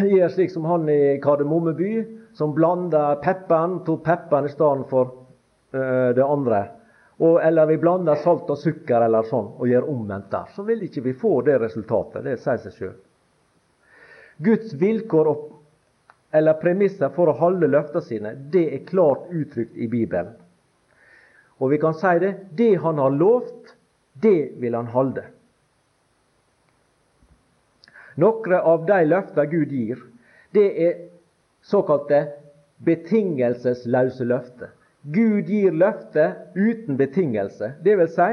[0.00, 1.92] gjør slik som han i Kardemommeby,
[2.36, 5.10] som blander pepperen, tok pepperen i stedet for
[5.76, 6.62] uh, det andre.
[7.20, 10.48] Og, eller vi blander salt og sukker eller sånn, og gjør omvendt der.
[10.56, 12.24] Så vil ikke vi få det resultatet.
[12.24, 12.94] Det sier seg sjøl.
[14.42, 15.44] Guds vilkår og,
[16.32, 20.32] eller premisser for å holde løftene sine, det er klart uttrykt i Bibelen.
[21.62, 23.76] Og vi kan si det det han har lovt,
[24.22, 25.22] det vil han holde.
[28.20, 30.00] Noen av de løftene Gud gir,
[30.52, 30.96] det er
[31.64, 32.26] såkalte
[32.84, 34.72] betingelsesløse løfter.
[35.02, 37.72] Gud gir løfter uten betingelse.
[37.82, 38.28] Det vil si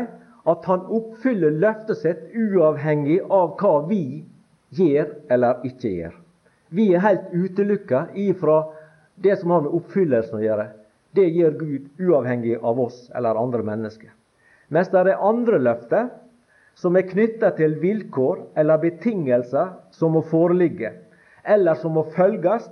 [0.49, 4.25] at han oppfyller løftet sitt uavhengig av hva vi
[4.75, 6.17] gjør eller ikke gjør.
[6.69, 8.61] Vi er helt utelukka ifra
[9.21, 10.67] det som har med oppfyllelsen å gjøre.
[11.15, 14.11] Det gjør Gud uavhengig av oss eller andre mennesker.
[14.69, 16.09] Mens det er andre løfter
[16.77, 20.93] som er knytta til vilkår eller betingelser som må foreligge,
[21.43, 22.69] eller som må følges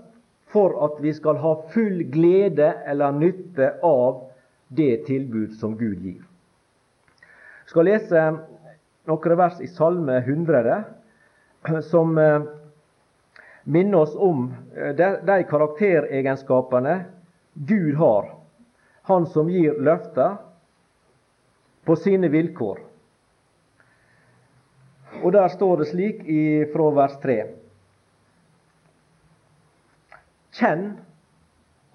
[0.54, 4.21] for at vi skal ha full glede eller nytte av
[4.69, 6.21] det tilbud som Gud gir.
[7.67, 8.21] Jeg skal lese
[9.08, 10.78] noen vers i Salme 100
[11.89, 12.45] som eh,
[13.67, 16.95] minner oss om eh, de karakteregenskapene
[17.65, 18.33] Gud har,
[19.01, 20.35] Han som gir løfter
[21.87, 22.81] på sine vilkår.
[25.23, 26.19] Og der står det slik
[26.73, 27.37] fra vers 3.
[30.59, 30.83] Kjenn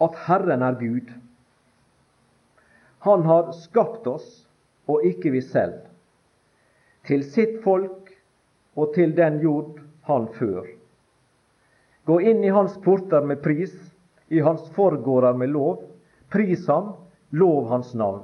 [0.02, 1.12] at Herren er Gud.
[3.04, 4.26] Han har skapt oss,
[4.88, 5.84] og ikke vi selv,
[7.06, 8.10] til sitt folk
[8.74, 10.66] og til den jord han før.
[12.06, 13.74] Gå inn i hans porter med pris,
[14.32, 15.82] i hans forgårder med lov.
[16.32, 16.92] Pris ham,
[17.30, 18.22] lov hans navn.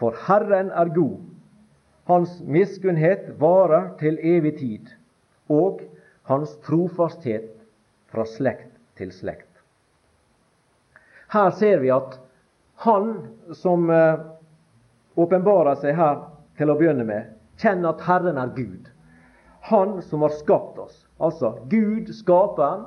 [0.00, 1.20] For Herren er god,
[2.08, 4.88] hans miskunnhet varer til evig tid,
[5.48, 5.82] og
[6.28, 7.52] hans trofasthet
[8.12, 9.50] fra slekt til slekt.
[11.32, 12.18] Her ser vi at
[12.86, 13.12] han
[13.56, 14.20] som eh,
[15.16, 16.20] åpenbarer seg her
[16.56, 18.88] til å begynne med, kjenner at Herren er Gud.
[19.72, 21.02] Han som har skapt oss.
[21.18, 22.84] Altså Gud, skaperen.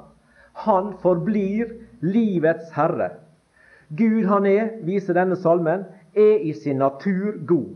[0.66, 3.12] Han forblir livets herre.
[3.90, 7.76] Gud han er, viser denne salmen, er i sin natur god.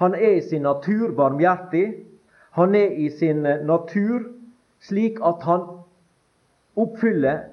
[0.00, 1.86] Han er i sin natur barmhjertig.
[2.56, 4.30] Han er i sin natur
[4.80, 5.66] slik at han
[6.76, 7.46] oppfyller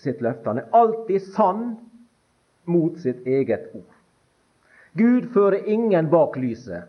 [0.00, 0.48] sitt løfte.
[0.48, 1.64] Han er alltid sann
[2.64, 3.88] mot sitt eget ord.
[4.96, 6.88] Gud fører ingen bak lyset.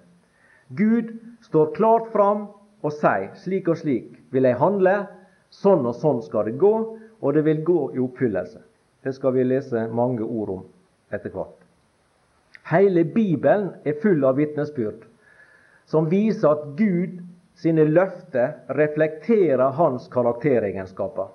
[0.76, 1.12] Gud
[1.44, 2.48] står klart fram
[2.82, 4.96] og sier slik og slik vil jeg handle,
[5.52, 6.74] sånn og sånn skal det gå,
[7.22, 8.60] og det vil gå i oppfyllelse.
[9.04, 10.64] Det skal vi lese mange ord om
[11.14, 11.58] etter hvert.
[12.72, 15.08] Hele Bibelen er full av vitnesbyrd
[15.90, 17.20] som viser at Gud
[17.62, 21.28] sine løfter reflekterer hans karakteregenskaper.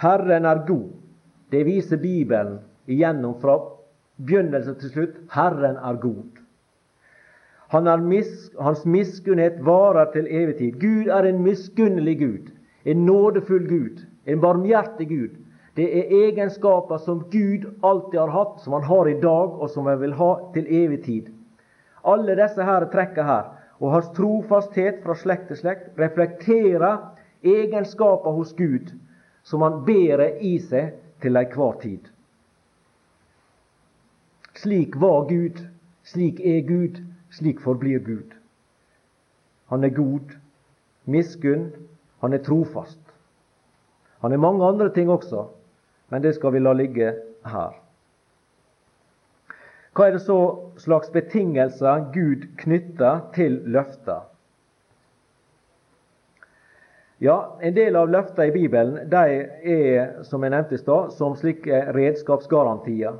[0.00, 0.88] Herren er god.
[1.52, 3.58] Det viser Bibelen igjennom fra
[4.16, 5.20] begynnelse til slutt.
[5.32, 6.40] Herren er god.
[7.74, 10.80] Han er mis, hans miskunnhet varer til evig tid.
[10.80, 12.52] Gud er en miskunnelig Gud,
[12.84, 15.38] en nådefull Gud, en barmhjertig Gud.
[15.76, 19.86] Det er egenskaper som Gud alltid har hatt, som han har i dag, og som
[19.86, 21.32] han vil ha til evig tid.
[22.06, 23.50] Alle disse her trekker her,
[23.80, 27.02] og hans trofasthet fra slekt til slekt, reflekterer
[27.44, 28.94] egenskaper hos Gud
[29.46, 32.08] som han bærer i seg til enhver tid.
[34.58, 35.60] Slik var Gud,
[36.02, 36.98] slik er Gud,
[37.30, 38.34] slik forblir Gud.
[39.70, 40.34] Han er god,
[41.04, 41.70] miskunn,
[42.22, 42.98] han er trofast.
[44.22, 45.46] Han er mange andre ting også,
[46.10, 47.12] men det skal vi la ligge
[47.46, 47.74] her.
[49.96, 50.38] Hva er det så
[50.76, 54.26] slags betingelser Gud knytter til løfter?
[57.18, 59.36] Ja, En del av løftene i Bibelen de
[59.72, 63.16] er som jeg nevnte i sted, som slike redskapsgarantier.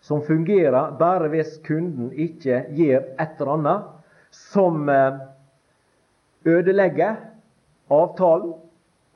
[0.00, 3.88] Som fungerer bare hvis kunden ikke gjør et eller annet
[4.30, 5.18] som eh,
[6.46, 7.18] ødelegger
[7.90, 8.54] avtalen.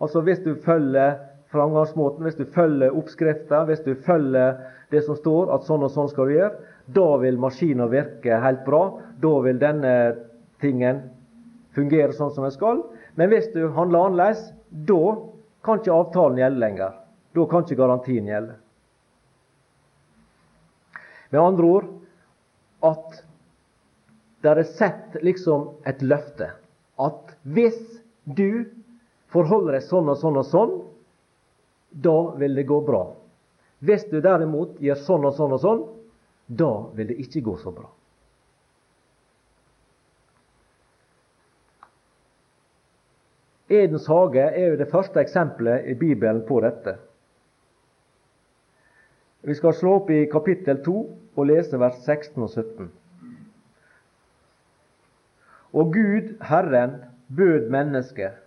[0.04, 1.16] Altså hvis du følger
[1.52, 4.58] framgangsmåten, hvis du følger oppskrifta, hvis du følger
[4.92, 8.64] det som står at sånn og sånn skal du gjøre, da vil maskinen virke helt
[8.66, 8.82] bra.
[9.22, 9.94] Da vil denne
[10.60, 11.06] tingen
[11.76, 12.82] fungere sånn som den skal.
[13.16, 15.16] Men hvis du handler annerledes, da
[15.64, 17.00] kan ikke avtalen gjelde lenger.
[17.34, 18.58] Da kan ikke garantien gjelde.
[21.32, 21.88] Med andre ord
[22.84, 23.22] at
[24.44, 26.50] det er sett liksom et løfte.
[27.00, 27.80] At hvis
[28.28, 28.66] du
[29.34, 30.74] forholder deg sånn og sånn og sånn,
[31.90, 33.04] da vil det gå bra.
[33.84, 35.84] Hvis du derimot gjør sånn og sånn og sånn,
[36.46, 37.88] da vil det ikke gå så bra.
[43.74, 46.98] Edens hage er jo det første eksempelet i Bibelen på dette.
[49.44, 50.94] Vi skal slå opp i kapittel 2
[51.34, 52.92] og lese vers 16 og 17.
[55.74, 57.00] Og Gud, Herren,
[57.34, 58.43] bød mennesket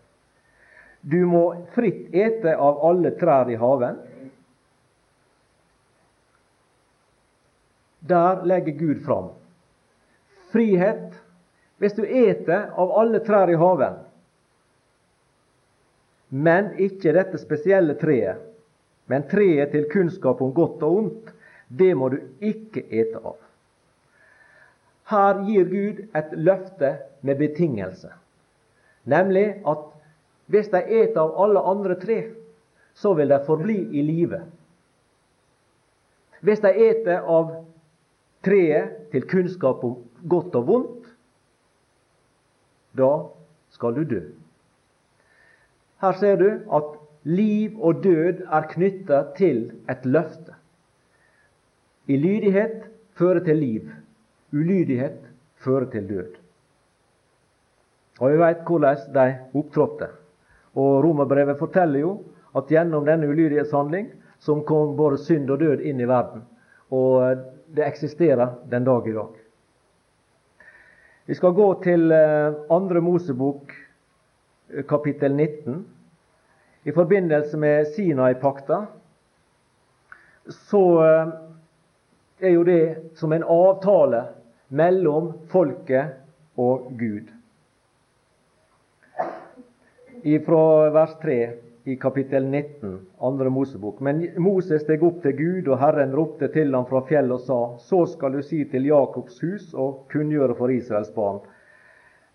[1.01, 1.43] du må
[1.75, 3.99] fritt ete av alle trær i haven.
[8.07, 9.31] Der legger Gud fram
[10.51, 11.17] frihet
[11.77, 13.99] hvis du eter av alle trær i haven,
[16.29, 18.39] men ikke dette spesielle treet,
[19.07, 21.29] men treet til kunnskap om godt og ondt,
[21.69, 23.37] det må du ikke ete av.
[25.11, 28.09] Her gir Gud et løfte med betingelse,
[29.05, 29.85] nemlig at
[30.47, 32.19] hvis de eter av alle andre tre,
[32.95, 34.41] så vil de forbli i live.
[36.41, 37.51] Hvis de eter av
[38.45, 39.97] treet til kunnskap om
[40.29, 41.09] godt og vondt,
[42.97, 43.11] da
[43.75, 44.21] skal du dø.
[46.01, 46.95] Her ser du at
[47.27, 50.55] liv og død er knytta til et løfte.
[52.07, 52.87] I lydighet
[53.19, 53.89] fører til liv.
[54.53, 55.25] Ulydighet
[55.59, 56.37] fører til død.
[58.19, 60.07] Og vi veit hvordan de opptrådte.
[60.77, 62.11] Og Romerbrevet forteller jo
[62.57, 66.43] at gjennom denne ulydighetshandling som kom både synd og død inn i verden.
[66.93, 69.33] Og det eksisterer den dag i dag.
[71.27, 73.73] Vi skal gå til eh, andre Mosebok,
[74.71, 75.81] eh, kapittel 19.
[76.87, 78.85] I forbindelse med Sinai-pakta
[80.47, 81.33] så eh,
[82.39, 82.83] er jo det
[83.19, 84.23] som en avtale
[84.69, 86.15] mellom folket
[86.55, 87.36] og Gud
[90.45, 91.37] fra vers 3
[91.87, 93.99] i kapittel 19, andre Mosebok.
[94.03, 97.59] Men Moses steg opp til Gud, og Herren ropte til ham fra fjellet og sa:"
[97.79, 101.39] Så skal du si til Jakobs hus og kunngjøre for Israels barn.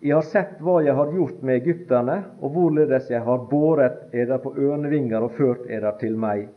[0.01, 4.41] Jeg har sett hva jeg har gjort med egypterne, og hvorledes jeg har båret eder
[4.41, 6.47] på ørnevinger og ført eder til meg.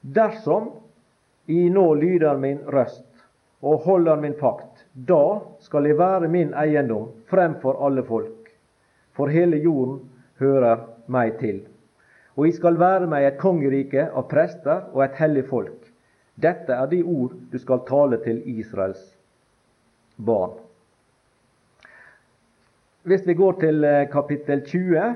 [0.00, 0.70] Dersom
[1.46, 3.06] I nå lyder min røst
[3.62, 8.50] og holder min pakt, da skal jeg være min eiendom fremfor alle folk,
[9.12, 10.00] for hele jorden
[10.40, 11.62] hører meg til.
[12.36, 15.90] Og jeg skal være meg et kongerike av prester og et hellig folk.
[16.40, 19.02] Dette er de ord du skal tale til Israels
[20.16, 20.56] barn.
[23.02, 25.14] Hvis vi går til eh, kapittel 20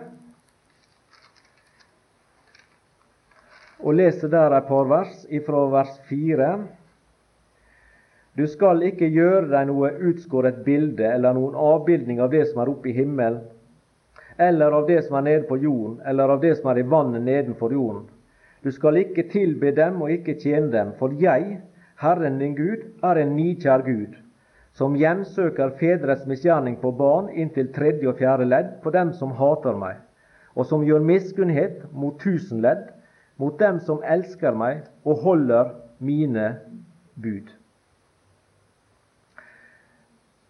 [3.85, 6.53] og leser der et par vers, ifra vers 4
[8.37, 12.73] Du skal ikke gjøre deg noe utskåret bilde eller noen avbildning av det som er
[12.73, 13.45] oppe i himmelen,
[14.37, 17.23] eller av det som er nede på jorden, eller av det som er i vannet
[17.23, 18.05] nedenfor jorden.
[18.65, 21.61] Du skal ikke tilbe dem og ikke tjene dem, for jeg
[22.01, 24.17] Herren din Gud er en nikjær Gud,
[24.75, 29.77] som hjemsøker fedres misgjerning på barn inntil tredje og fjerde ledd, på dem som hater
[29.79, 30.01] meg,
[30.55, 32.89] og som gjør miskunnhet mot tusen ledd,
[33.39, 36.57] mot dem som elsker meg og holder mine
[37.15, 37.53] bud.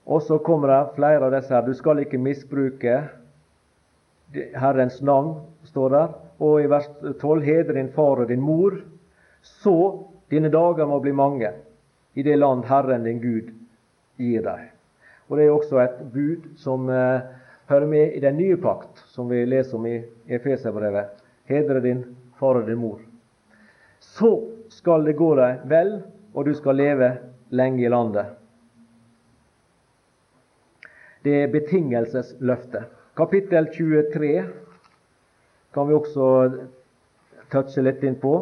[0.07, 1.65] Og så kommer det flere av disse her.
[1.65, 2.97] Du skal ikke misbruke
[4.35, 6.15] Herrens navn, står der.
[6.39, 6.89] Og i vers
[7.21, 8.77] 12.: heder din far og din mor,
[9.43, 11.51] så dine dager må bli mange
[12.15, 13.53] i det land Herren din Gud
[14.19, 14.71] gir deg.
[15.29, 17.21] Og Det er også et bud som eh,
[17.69, 21.11] hører med i den nye pakt, som vi leser om i Efeserbrevet.
[21.45, 22.05] Hedre din
[22.39, 23.01] far og din mor.
[24.01, 24.31] Så
[24.69, 26.03] skal det gå deg vel,
[26.35, 27.11] og du skal leve
[27.51, 28.27] lenge i landet.
[31.25, 32.91] Det er betingelsesløftet.
[33.15, 34.45] Kapittel 23
[35.71, 36.29] kan vi også
[37.53, 38.33] touche litt inn på,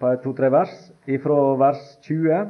[0.00, 0.72] på to-tre vers,
[1.04, 2.46] ifra vers 20.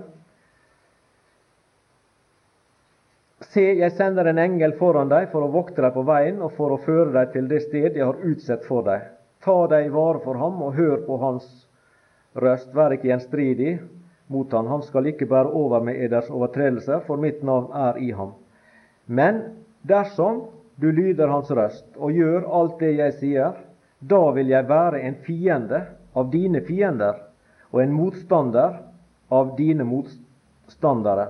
[3.50, 6.76] Se, jeg sender en engel foran deg for å vokte deg på veien og for
[6.76, 9.10] å føre deg til det sted jeg har utsett for deg.
[9.42, 11.48] Ta deg i vare for ham og hør på hans
[12.38, 12.70] røst.
[12.78, 13.74] Vær ikke gjenstridig
[14.30, 14.70] mot ham.
[14.70, 18.36] Han skal ikke bære over med eders overtredelser, for mitt navn er i ham.
[19.10, 19.42] Men
[19.82, 20.44] dersom
[20.80, 23.56] du lyder hans røst og gjør alt det jeg sier,
[24.00, 25.82] da vil jeg være en fiende
[26.16, 27.18] av dine fiender
[27.70, 28.78] og en motstander
[29.30, 31.26] av dine motstandere.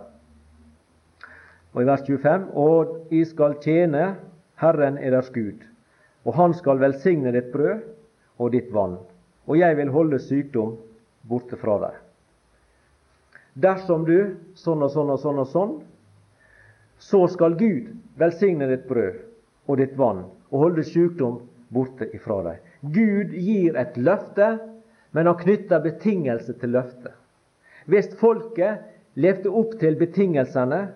[1.74, 4.04] Og i vers 25.: Og I skal tjene
[4.62, 5.58] Herren eders Gud,
[6.24, 7.82] og Han skal velsigne ditt brød
[8.38, 8.98] og ditt vann,
[9.46, 10.76] og jeg vil holde sykdom
[11.28, 11.96] borte fra deg.
[13.54, 15.74] Dersom du sånn og sånn og sånn og sånn,
[16.98, 17.90] så skal Gud
[18.20, 19.29] velsigne ditt brød
[19.68, 21.40] og ditt vann og holde sykdom
[21.74, 22.62] borte ifra deg.
[22.82, 24.56] Gud gir et løfte,
[25.14, 27.14] men han knytter betingelse til løftet.
[27.90, 28.82] Hvis folket
[29.18, 30.88] levde opp til betingelsene,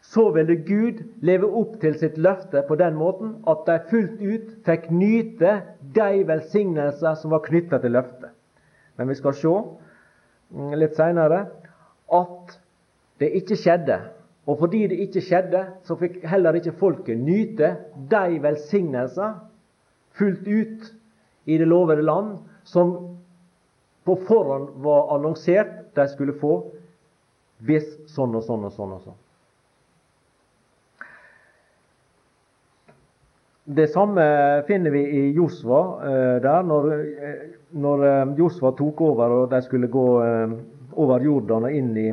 [0.00, 4.54] så ville Gud leve opp til sitt løfte på den måten at de fullt ut
[4.64, 5.58] fikk nyte
[5.96, 8.32] de velsignelser som var knytta til løftet.
[8.96, 11.42] Men vi skal se mm, litt seinere
[12.16, 12.56] at
[13.20, 14.00] det ikke skjedde.
[14.50, 17.74] Og fordi det ikke skjedde, så fikk heller ikke folket nyte
[18.10, 19.36] de velsignelser
[20.18, 20.88] fullt ut
[21.46, 22.96] i det lovede land som
[24.04, 26.54] på forhånd var annonsert de skulle få
[27.66, 28.94] hvis sånn og sånn og sånn.
[28.96, 29.18] og sånn.
[33.70, 34.24] Det samme
[34.66, 37.42] finner vi i Josva eh, der, når, eh,
[37.78, 40.06] når eh, Josva tok over og de skulle gå
[40.98, 42.08] over Jordan og inn i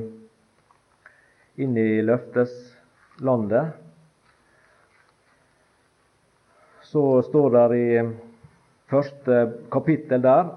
[1.58, 3.74] inn i løfteslandet,
[6.88, 7.90] så står det i
[8.88, 9.40] første
[9.74, 10.54] kapittel der,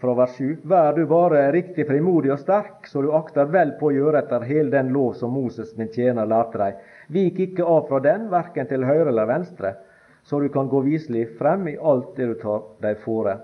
[0.00, 3.90] fra vers 7.: Vær du bare riktig frimodig og sterk, så du akter vel på
[3.90, 6.80] å gjøre etter hele den lov som Moses min tjener lærte deg.
[7.14, 9.74] Vik ikke av fra den, verken til høyre eller venstre,
[10.24, 13.38] så du kan gå viselig frem i alt det du tar deg fore.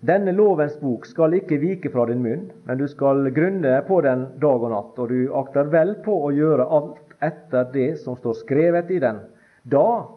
[0.00, 4.22] Denne lovens bok skal ikke vike fra din munn, men du skal grunne på den
[4.40, 8.38] dag og natt, og du akter vel på å gjøre alt etter det som står
[8.38, 9.20] skrevet i den.
[9.68, 10.08] Da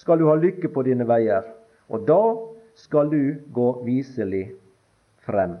[0.00, 1.44] skal du ha lykke på dine veier,
[1.92, 2.22] og da
[2.80, 4.46] skal du gå viselig
[5.28, 5.58] frem.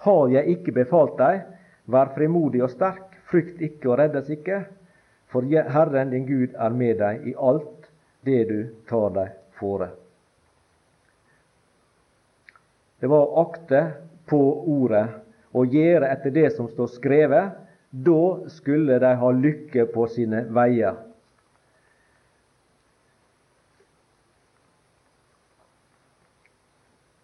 [0.00, 1.44] Har jeg ikke befalt deg,
[1.92, 4.64] vær frimodig og sterk, frykt ikke og reddes ikke,
[5.30, 7.90] for Herren din Gud er med deg i alt
[8.24, 9.92] det du tar deg fore.
[13.00, 13.84] Det var å akte
[14.28, 15.06] på ordet
[15.56, 17.54] og gjøre etter det som står skrevet.
[17.90, 20.98] Da skulle de ha lykke på sine veier.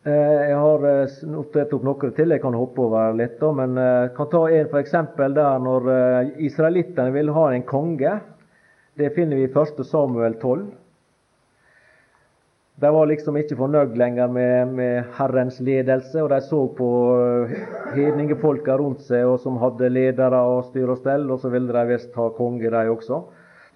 [0.07, 2.31] Eh, jeg har eh, notert opp noe til.
[2.31, 4.97] Jeg kan hoppe over litt, men jeg eh, kan ta en f.eks.
[5.19, 5.89] der når
[6.47, 8.13] israelittene vil ha en konge.
[8.97, 9.83] Det finner vi i 1.
[9.85, 10.69] Samuel 12.
[12.77, 17.55] De var liksom ikke fornøyd lenger med, med, Herrens ledelse, og de så på eh,
[17.95, 21.85] hedningefolka rundt seg og som hadde ledere og styr og stell, og så ville de
[21.89, 23.23] visst ha konge, de også.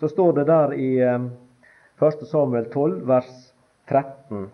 [0.05, 1.33] Så står det der i 1.
[1.97, 3.33] Eh, Samuel 12, vers
[3.89, 4.45] 13.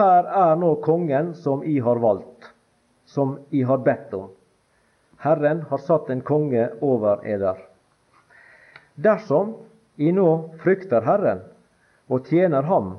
[0.00, 2.54] Her er nå kongen som I har valgt,
[3.04, 4.30] som I har bedt om.
[5.20, 7.60] Herren har satt en konge over eder.
[8.96, 9.58] Dersom
[10.00, 10.30] I nå
[10.64, 11.44] frykter Herren,
[12.12, 12.92] og tjener ham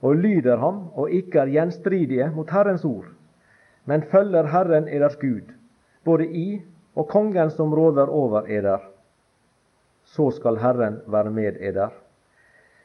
[0.00, 3.08] og lyder ham og ikke er gjenstridige mot Herrens ord,
[3.88, 5.48] men følger Herren eders Gud,
[6.04, 6.60] både i
[6.94, 8.78] og kongen som råder over eder.
[10.04, 11.88] Så skal Herren være med eder.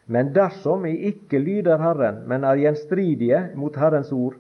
[0.06, 4.36] Men dersom I ikke lyder Herren, men er gjenstridige mot Herrens ord,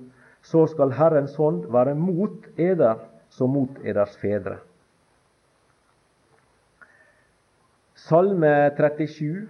[0.46, 2.96] så skal Herrens hånd være mot eder,
[3.30, 4.60] som mot eders fedre.
[7.96, 9.48] Salme 37,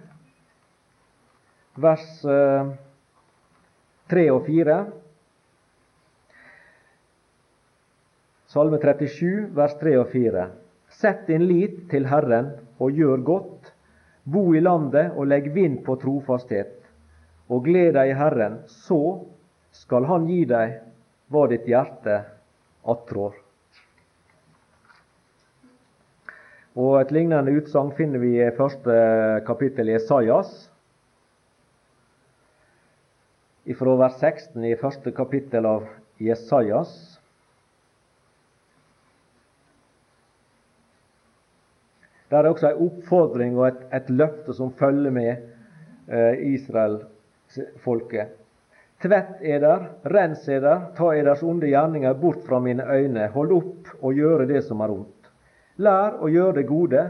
[1.76, 4.76] vers 3 eh, og 4.
[8.50, 10.46] Salme 37, vers 3 og 4.
[10.96, 13.72] Sett din lit til Herren og gjør godt.
[14.24, 16.78] Bo i landet og legg vind på trofasthet.
[17.52, 19.20] Og gled deg i Herren, så
[19.76, 20.78] skal Han gi deg
[21.30, 22.22] hva ditt hjerte
[22.86, 23.34] attrår.
[26.76, 28.96] Og Et lignende utsagn finner vi i første
[29.46, 30.68] kapittel i Esaias.
[33.74, 35.88] Fra vers 16 i første kapittel av
[36.22, 37.18] Jesajas.
[42.30, 45.32] Der er også en oppfordring og et, et løfte som følger med
[46.06, 48.36] eh, Israelsfolket.
[49.02, 53.26] Tvett eder, rens eder, ta eders onde gjerninger bort fra mine øyne.
[53.34, 55.30] Hold opp og gjøre det som er ondt.
[55.82, 57.02] Lær å gjøre det gode,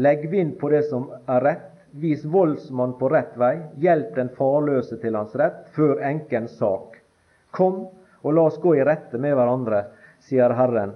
[0.00, 4.98] legg vind på det som er rett, vis voldsmann på rett vei, hjelp den farløse
[5.02, 6.98] til hans rett, før enkens sak.
[7.50, 7.86] Kom
[8.22, 9.84] og la oss gå i rette med hverandre,
[10.24, 10.94] sier Herren.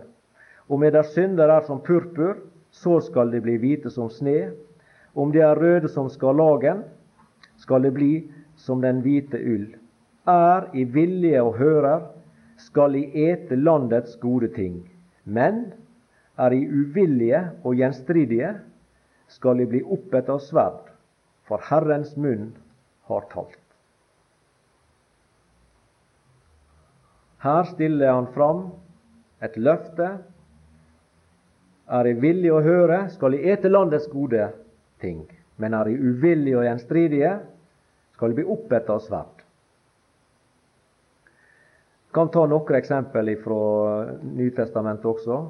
[0.68, 2.38] Om eders synder er som purpur,
[2.72, 4.52] så skal de bli hvite som sne.
[5.14, 6.84] Om de er røde som skarlagen,
[7.60, 8.12] skal det bli
[8.56, 9.68] som den hvite ull.
[10.28, 12.08] Er i vilje og hører,
[12.56, 14.82] skal i ete landets gode ting.
[15.24, 15.72] Men
[16.38, 18.54] er i uvilje og gjenstridige,
[19.32, 20.92] skal de bli oppet av sverd,
[21.48, 22.52] for Herrens munn
[23.08, 23.58] har talt.
[27.42, 28.66] Her stiller han fram
[29.42, 30.08] et løfte.
[31.90, 34.52] Er de villige å høre, skal de ete landets gode
[35.02, 35.24] ting.
[35.58, 37.32] Men er de uvillige og gjenstridige,
[38.14, 39.42] skal de bli oppet av sverd.
[42.06, 43.58] Jeg kan ta noen eksempel fra
[44.22, 45.40] Nytestamentet også.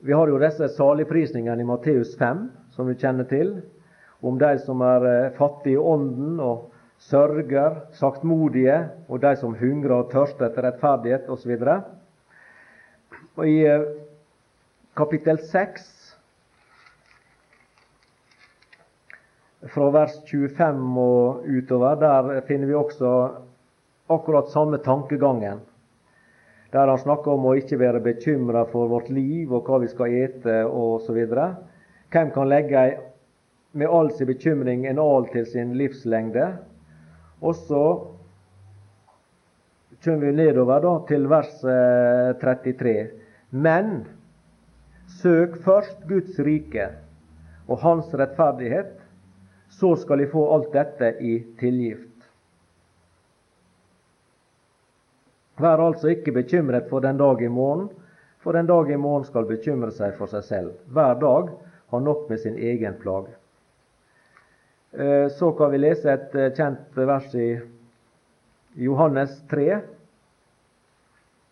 [0.00, 3.48] Vi har jo disse saligprisningene i Matteus 5, som vi kjenner til,
[4.22, 6.68] om de som er eh, fattige i ånden og
[7.02, 8.76] sørger, saktmodige,
[9.10, 11.56] og de som hungrer og tørster etter rettferdighet osv.
[13.34, 13.88] Og I eh,
[14.98, 15.90] kapittel 6,
[19.74, 23.16] fra vers 25 og utover, der finner vi også
[24.14, 25.66] akkurat samme tankegangen
[26.72, 30.12] der han snakker om å ikke være bekymra for vårt liv og hva vi skal
[30.20, 31.18] ete osv.
[32.12, 32.84] Hvem kan legge
[33.72, 36.50] med all sin bekymring en al til sin livslengde?
[37.40, 37.84] Og så
[40.04, 41.54] kommer vi nedover da, til vers
[42.42, 42.94] 33.
[43.00, 43.08] Eh,
[43.50, 44.06] Men
[45.08, 46.90] søk først Guds rike
[47.68, 48.98] og Hans rettferdighet,
[49.68, 52.07] så skal De få alt dette i tilgift.
[55.58, 57.88] Vær altså ikke bekymret for den dag i morgen,
[58.38, 60.76] for den dag i morgen skal bekymre seg for seg selv.
[60.94, 61.50] Hver dag
[61.90, 63.34] har nok med sin egen plage.
[64.92, 67.48] Eh, så kan vi lese et eh, kjent vers i
[68.78, 69.80] Johannes 3,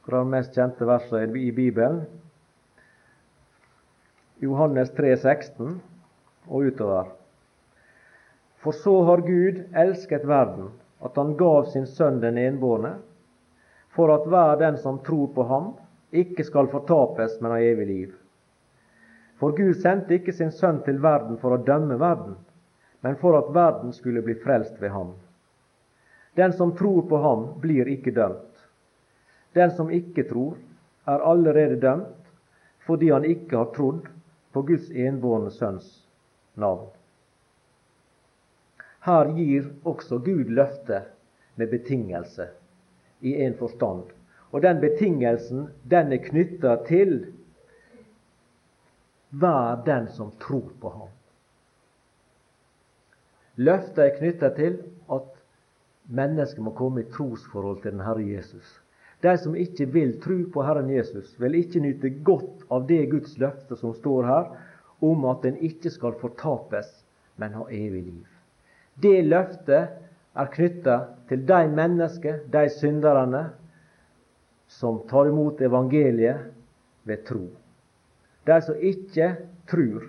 [0.06, 2.04] det mest kjente verset i Bibelen.
[4.38, 5.80] Johannes 3, 16
[6.46, 7.08] og utover.
[8.62, 10.70] For så har Gud elsket verden,
[11.02, 12.96] at Han gav sin Sønn den enbårne,
[13.96, 15.72] for at hver den som tror på ham,
[16.12, 18.14] ikke skal fortapes, men ha evig liv.
[19.40, 22.36] For Gud sendte ikke sin Sønn til verden for å dømme verden,
[23.04, 25.14] men for at verden skulle bli frelst ved ham.
[26.36, 28.64] Den som tror på ham, blir ikke dømt.
[29.56, 30.56] Den som ikke tror,
[31.06, 32.12] er allerede dømt
[32.86, 34.04] fordi han ikke har trodd
[34.54, 35.88] på Guds enbårne Sønns
[36.54, 36.86] navn.
[39.06, 41.00] Her gir også Gud løfte
[41.56, 42.46] med betingelse
[43.20, 44.02] i en forstand.
[44.52, 47.18] Og den betingelsen, den er knytta til
[49.36, 51.12] hver den som tror på ham.
[53.56, 54.78] Løftet er knytta til
[55.12, 55.28] at
[56.06, 58.76] mennesket må komme i trosforhold til den Herre Jesus.
[59.24, 63.38] De som ikke vil tro på Herren Jesus, vil ikke nyte godt av det Guds
[63.40, 64.50] løfte som står her,
[65.04, 66.88] om at en ikke skal fortapes,
[67.36, 68.26] men ha evig liv.
[69.02, 70.05] Det løftet
[70.36, 70.96] er knytta
[71.28, 73.44] til de mennesker, de synderne,
[74.68, 76.50] som tar imot evangeliet
[77.06, 77.44] ved tro.
[78.46, 79.30] De som ikke
[79.70, 80.04] tror,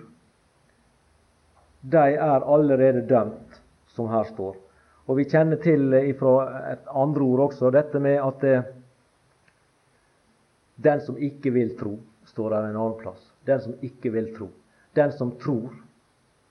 [1.82, 3.60] de er allerede dømt,
[3.94, 4.56] som her står.
[5.08, 6.34] Og Vi kjenner til fra
[6.72, 8.58] et andre ord også dette med at det,
[10.76, 11.96] den som ikke vil tro,
[12.28, 13.32] står der en annen plass.
[13.46, 14.50] Den som ikke vil tro.
[14.94, 15.72] Den som tror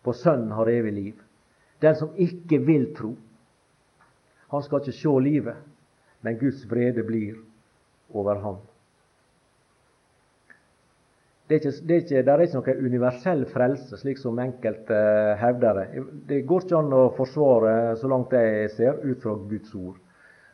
[0.03, 1.21] på Sønnen har evig liv.
[1.81, 3.13] Den som ikke vil tro,
[4.47, 5.59] han skal ikke se livet,
[6.23, 7.35] men Guds vrede blir
[8.15, 8.57] over ham.
[11.47, 14.97] Det er, ikke, det, er ikke, det er ikke noe universell frelse, slik som enkelte
[15.39, 16.01] hevder det.
[16.27, 19.95] Det går ikke an å forsvare, så langt jeg ser, ut fra Guds ord.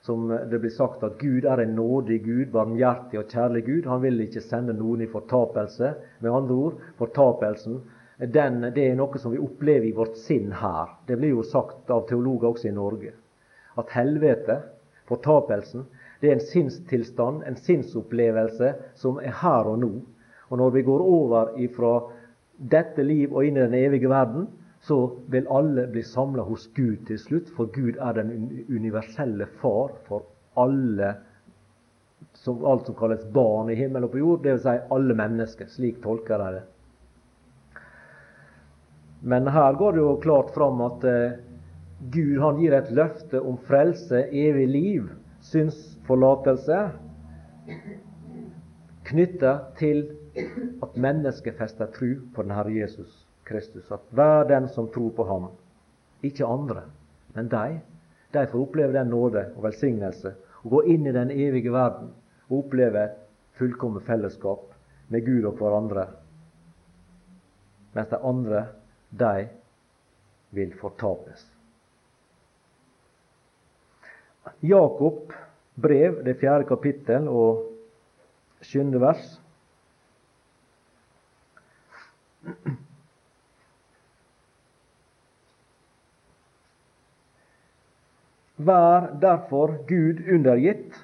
[0.06, 3.90] Som det blir sagt at Gud er en nådig Gud, barmhjertig og kjærlig Gud.
[3.90, 5.94] Han vil ikke sende noen i fortapelse.
[6.22, 7.80] Med andre ord, fortapelsen
[8.20, 10.94] den, det er noe som vi opplever i vårt sinn her.
[11.08, 13.16] Det blir jo sagt av teologer også i Norge.
[13.78, 14.60] At helvete,
[15.10, 15.86] fortapelsen,
[16.22, 19.92] det er en sinnstilstand, en sinnsopplevelse, som er her og nå.
[20.50, 21.94] Og når vi går over ifra
[22.58, 24.48] dette liv og inn i den evige verden,
[24.84, 24.98] så
[25.32, 28.32] vil alle bli samla hos Gud til slutt, for Gud er den
[28.70, 30.28] universelle far for
[30.60, 31.16] alle
[32.34, 34.64] som, alt som kalles barn i himmel og på jord, dvs.
[34.66, 35.70] Si alle mennesker.
[35.72, 36.64] Slik tolker de det.
[39.24, 41.36] Men her går det jo klart fram at eh,
[42.12, 45.10] Gud han gir et løfte om frelse, evig liv,
[45.44, 46.80] synsforlatelse,
[49.08, 50.04] knytta til
[50.84, 53.92] at mennesket fester tru på den Herre Jesus Kristus.
[53.92, 55.48] At hver den som tror på ham,
[56.24, 56.86] ikke andre,
[57.36, 57.80] men de,
[58.34, 60.34] de får oppleve den nåde og velsignelse
[60.64, 62.12] og gå inn i den evige verden
[62.50, 63.08] og oppleve
[63.60, 64.72] fullkomment fellesskap
[65.10, 66.08] med Gud og hverandre.
[67.94, 68.66] Mens de andre
[69.20, 69.48] de
[70.52, 71.53] vil fortapes.
[74.62, 75.34] Jakob
[75.76, 77.64] brev, det fjerde kapittel og
[78.64, 79.24] sjuende vers.
[88.64, 90.96] Vær derfor Gud undergitt,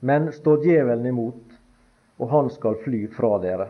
[0.00, 1.56] men stå djevelen imot,
[2.20, 3.68] og han skal fly fra dere.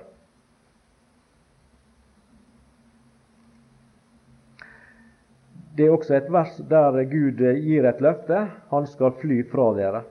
[5.75, 8.45] Det er også et vers der Gud gir et løfte.
[8.71, 10.03] Han skal fly fra dere.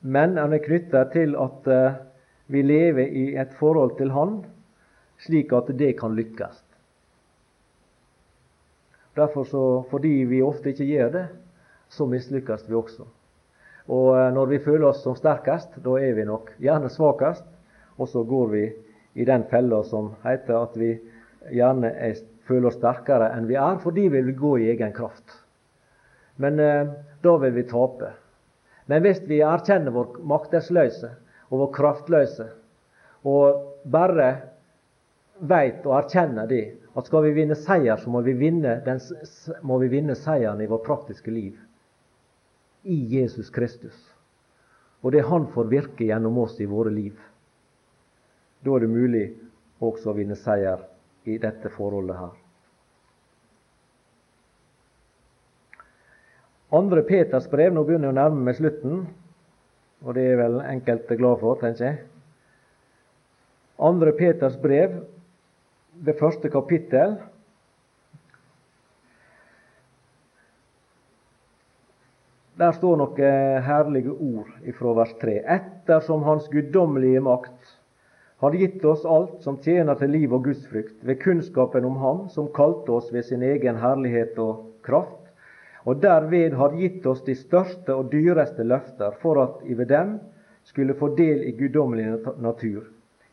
[0.00, 1.98] Men han er knytta til at eh,
[2.50, 4.40] vi lever i et forhold til Han,
[5.22, 6.64] slik at det kan lykkes.
[9.16, 11.26] Derfor så, Fordi vi ofte ikke gjør det,
[11.88, 13.06] så mislykkes vi også.
[13.88, 17.46] Og eh, når vi føler oss som sterkest, da er vi nok gjerne svakest.
[17.98, 18.64] Og så går vi
[19.14, 20.92] i den fella som heter at vi
[21.50, 22.14] gjerne er
[22.48, 25.36] føle oss sterkere enn vi er, fordi vi vil gå i egen kraft.
[26.40, 26.90] Men eh,
[27.22, 28.12] da vil vi tape.
[28.88, 31.10] Men hvis vi erkjenner vår maktesløse
[31.50, 32.46] og vår kraftløse,
[33.28, 34.28] og bare
[35.38, 36.64] veit og erkjenner det,
[36.98, 39.00] at skal vi vinne seier, så må vi vinne, den,
[39.62, 41.58] må vi vinne seieren i vårt praktiske liv.
[42.82, 43.96] I Jesus Kristus.
[45.02, 47.18] Og det Han får virke gjennom oss i våre liv.
[48.64, 49.26] Da er det mulig
[49.78, 50.82] også å vinne seier
[51.24, 52.36] i dette forholdet her.
[56.78, 59.06] Andre Peters brev, nå begynner jeg å nærme meg slutten,
[60.04, 62.02] og det er vel enkelte glad for, tenker jeg.
[63.80, 64.98] Andre Peters brev,
[66.04, 67.16] det første kapittel.
[72.58, 75.38] Der står noen herlige ord ifra vers 3.
[75.56, 77.57] Ettersom Hans guddommelige makt
[78.38, 82.50] har gitt oss alt som tjener til liv og gudsfrykt, ved kunnskapen om Ham som
[82.54, 85.32] kalte oss ved sin egen herlighet og kraft,
[85.82, 90.14] og derved har gitt oss de største og dyreste løfter, for at I ved dem
[90.62, 92.86] skulle få del i guddommelig natur,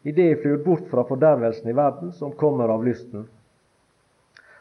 [0.04, 3.28] i det I flyr bort fra fordervelsen i verden, som kommer av lysten.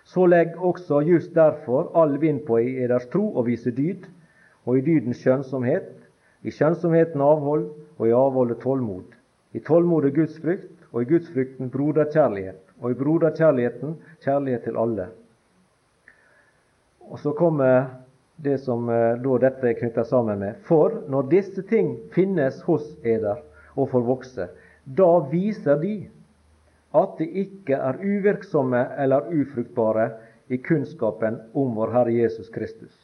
[0.05, 4.05] Så legg også just derfor all vind på i eders tro og vise dyd,
[4.64, 5.92] og i dydens skjønnsomhet,
[6.42, 9.13] i skjønnsomheten avhold, og i avholdet tålmod
[9.55, 15.09] i tålmodig gudsfrykt, og i gudsfrykten broderkjærlighet, og i broderkjærligheten kjærlighet til alle.
[17.11, 17.86] Og så kommer
[18.36, 20.61] det som eh, da dette er knytta sammen med.
[20.66, 23.42] For når disse ting finnes hos eder
[23.76, 24.48] og får vokse,
[24.84, 25.94] da viser de
[26.94, 30.11] at de ikke er uvirksomme eller ufruktbare
[30.48, 32.94] i kunnskapen om vår Herre Jesus Kristus.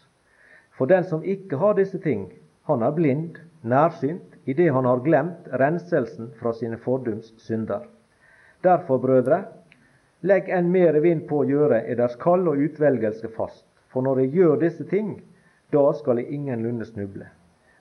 [0.78, 2.28] For den som ikke har disse ting,
[2.68, 7.86] han er blind, nærsynt, idet han har glemt renselsen fra sine fordums synder.
[8.62, 9.45] Derfor, brødre,
[10.22, 13.66] legg enn mere vind på å gjøre eders kall og utvelgelse fast.
[13.91, 15.14] For når jeg gjør disse ting,
[15.72, 17.26] da skal jeg ingenlunde snuble.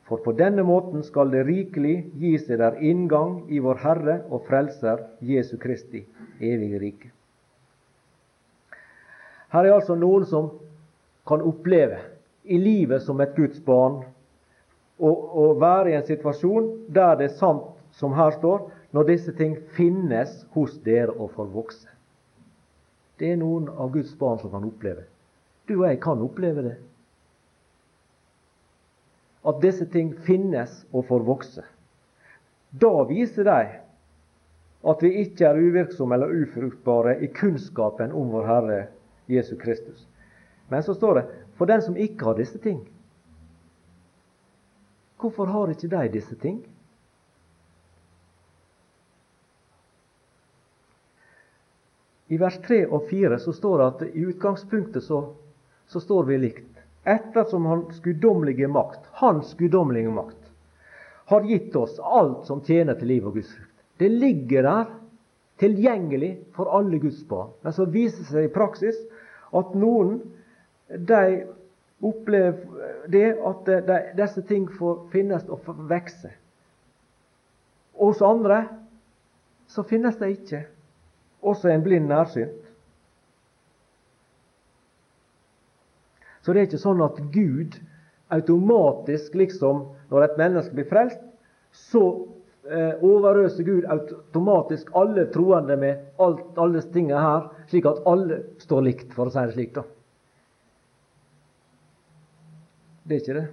[0.10, 5.04] For på denne måten skal det rikelig gis eder inngang i vår Herre og Frelser
[5.22, 6.02] Jesu Kristi
[6.42, 7.12] evige rike.
[9.54, 10.50] Her er altså noen som
[11.30, 12.00] kan oppleve
[12.50, 14.02] i livet som et Guds barn
[15.00, 19.56] å, være i en situasjon der det er sant som her står, når disse ting
[19.78, 21.88] finnes hos dere og får vokse.
[23.20, 25.06] Det er noen av Guds barn som kan oppleve.
[25.68, 26.78] Du og jeg kan oppleve det.
[29.48, 31.64] at disse ting finnes og får vokse.
[32.82, 33.60] Da viser de
[34.90, 38.80] at vi ikke er uvirksomme eller ufruktbare i kunnskapen om vår Herre
[39.32, 40.06] Jesus Kristus.
[40.70, 41.26] Men så står det
[41.58, 42.84] for den som ikke har disse ting.
[45.20, 46.62] Hvorfor har ikke de disse ting?
[52.30, 55.24] I vers 3 og 4 så står det at i utgangspunktet så,
[55.90, 56.68] så står vi likt.
[57.04, 60.38] Ettersom Hans guddommelige makt, Hans guddommelige makt,
[61.30, 63.74] har gitt oss alt som tjener til liv og Guds frukt.
[63.98, 64.92] Det ligger der,
[65.60, 67.50] tilgjengelig for alle Guds barn.
[67.66, 69.00] Men så viser det seg i praksis
[69.58, 70.22] at noen
[70.88, 71.24] de
[72.02, 73.72] opplever det at
[74.18, 76.32] disse ting får finnes og får vokse.
[78.00, 78.64] Hos andre
[79.68, 80.64] så finnes de ikke
[81.42, 82.66] også en blind nærsynt.
[86.42, 87.76] Så det er ikke sånn at Gud
[88.34, 91.22] automatisk, liksom, når et menneske blir frelst,
[91.76, 92.04] så
[92.70, 98.86] eh, overøser Gud automatisk alle troende med alt, alle tingene her, slik at alle står
[98.88, 99.74] likt, for å si det slik.
[99.76, 99.86] da.
[103.10, 103.48] Det er ikke det.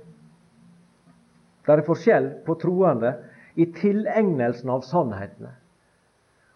[1.64, 3.14] Det er forskjell på troende
[3.56, 5.54] i tilegnelsen av sannhetene.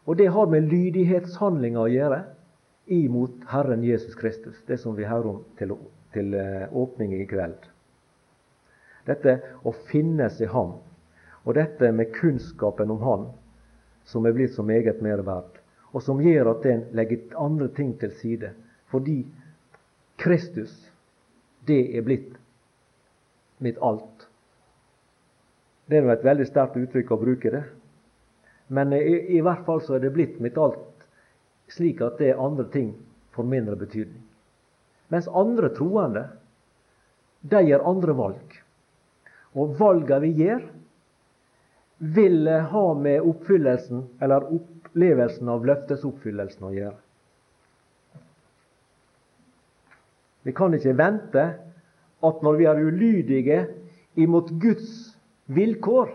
[0.04, 2.18] Og det har med lydighetshandlinger å gjøre
[2.92, 5.72] imot Herren Jesus Kristus, det som vi hører om til,
[6.12, 7.68] til eh, åpning i kveld.
[9.08, 10.76] Dette å finnes i Ham,
[11.46, 13.26] og dette med kunnskapen om Han,
[14.04, 15.56] som er blitt så meget mer verdt,
[15.94, 18.52] og som gjør at en legger andre ting til side,
[18.92, 19.22] fordi
[20.20, 20.74] Kristus,
[21.66, 22.36] det er blitt
[23.60, 24.26] mitt alt.
[25.86, 27.62] Det er jo et veldig sterkt uttrykk å bruke det.
[28.70, 29.00] Men i,
[29.36, 31.06] i, hvert fall så er det blitt mitt alt,
[31.74, 32.92] slik at det er andre ting
[33.34, 34.22] får mindre betydning.
[35.10, 36.28] Mens andre troende,
[37.42, 38.58] de gjør andre valg.
[39.58, 40.62] Og valga vi gjør,
[42.14, 46.98] vil ha med oppfyllelsen, eller opplevelsen av løftesoppfyllelsen å gjøre.
[50.46, 51.44] Vi kan ikke vente
[52.26, 53.60] at når vi er ulydige
[54.20, 55.16] imot Guds
[55.46, 56.12] vilkår,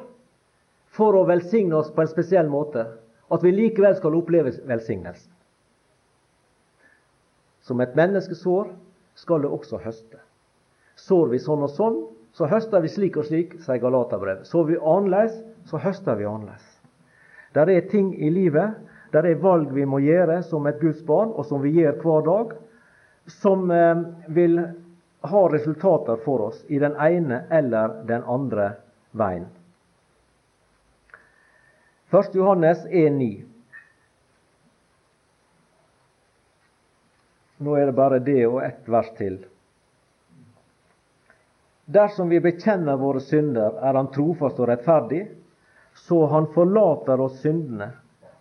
[0.96, 2.86] for å velsigne oss på en spesiell måte,
[3.32, 5.32] at vi likevel skal oppleve velsignelsen.
[7.66, 8.70] Som et menneskesår
[9.18, 10.22] skal det også høste.
[10.96, 11.98] Sår vi sånn og sånn,
[12.36, 14.48] så høster vi slik og slik, sier Galaterbrevet.
[14.48, 16.68] Sår vi annerledes, så høster vi annerledes.
[17.56, 18.76] Der er ting i livet,
[19.12, 22.26] der er valg vi må gjøre som et Guds barn, og som vi gjør hver
[22.28, 22.56] dag,
[23.32, 24.04] som eh,
[24.36, 24.60] vil
[25.26, 28.72] ha resultater for oss i den ene eller den andre
[29.12, 29.48] veien.
[32.12, 32.36] 1.
[32.36, 33.44] Johannes 1,9.
[37.58, 39.40] Nå er det bare det og ett vers til.
[41.86, 45.26] Dersom vi bekjenner våre synder, er Han trofast og rettferdig,
[45.94, 47.92] så Han forlater oss syndene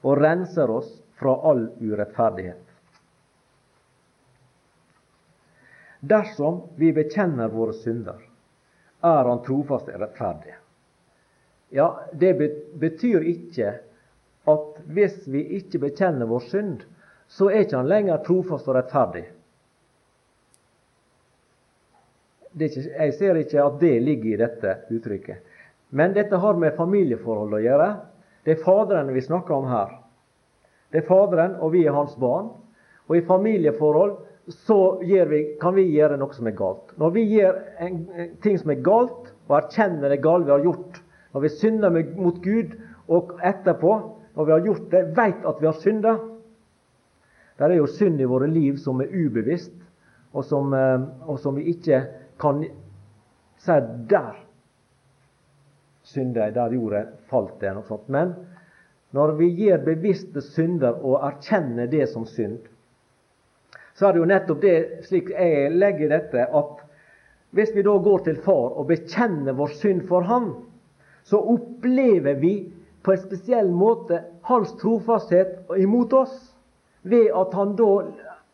[0.03, 2.74] og renser oss fra all urettferdighet.
[6.09, 8.21] Dersom vi bekjenner våre synder,
[9.05, 10.55] er Han trofast og rettferdig.
[11.75, 12.35] Ja, Det
[12.81, 13.73] betyr ikke
[14.49, 16.85] at hvis vi ikke bekjenner vår synd,
[17.29, 19.25] så er ikke han lenger trofast og rettferdig.
[22.55, 25.41] Ikke, jeg ser ikke at det ligger i dette uttrykket.
[25.91, 27.89] Men dette har med familieforhold å gjøre.
[28.45, 29.97] Det er Faderen vi snakker om her.
[30.93, 32.53] Det er Faderen, og vi er hans barn.
[33.09, 34.17] Og i familieforhold
[34.49, 36.93] så vi, kan vi gjøre noe som er galt.
[37.01, 40.67] Når vi gjør en, en ting som er galt, og erkjenner det gale vi har
[40.67, 41.01] gjort,
[41.33, 42.77] når vi synder mot Gud,
[43.09, 43.95] og etterpå,
[44.35, 46.15] når vi har gjort det, veit at vi har synda.
[47.59, 49.75] Det er jo synd i våre liv som er ubevisst,
[50.35, 52.01] og som, eh, og som vi ikke
[52.41, 52.65] kan
[53.63, 53.77] si
[54.11, 54.41] der
[56.05, 58.09] synder jeg, der gjorde jeg, falt det, noe sånt.
[58.13, 58.35] Men
[59.15, 62.59] når vi gjør bevisste synder og erkjenner det som synd,
[63.95, 66.81] så er det jo nettopp det, slik jeg legger dette, at
[67.55, 70.49] hvis vi da går til Far og bekjenner vår synd for Han,
[71.25, 72.55] så opplever vi
[73.05, 76.35] på en spesiell måte hans trofasthet imot oss.
[77.05, 77.91] Ved at han da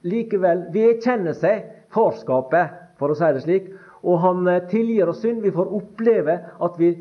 [0.06, 1.64] likevel vedkjenner seg
[1.94, 3.70] farskapet, for å si det slik.
[4.04, 5.40] Og han eh, tilgir oss synd.
[5.44, 6.92] Vi får oppleve at vi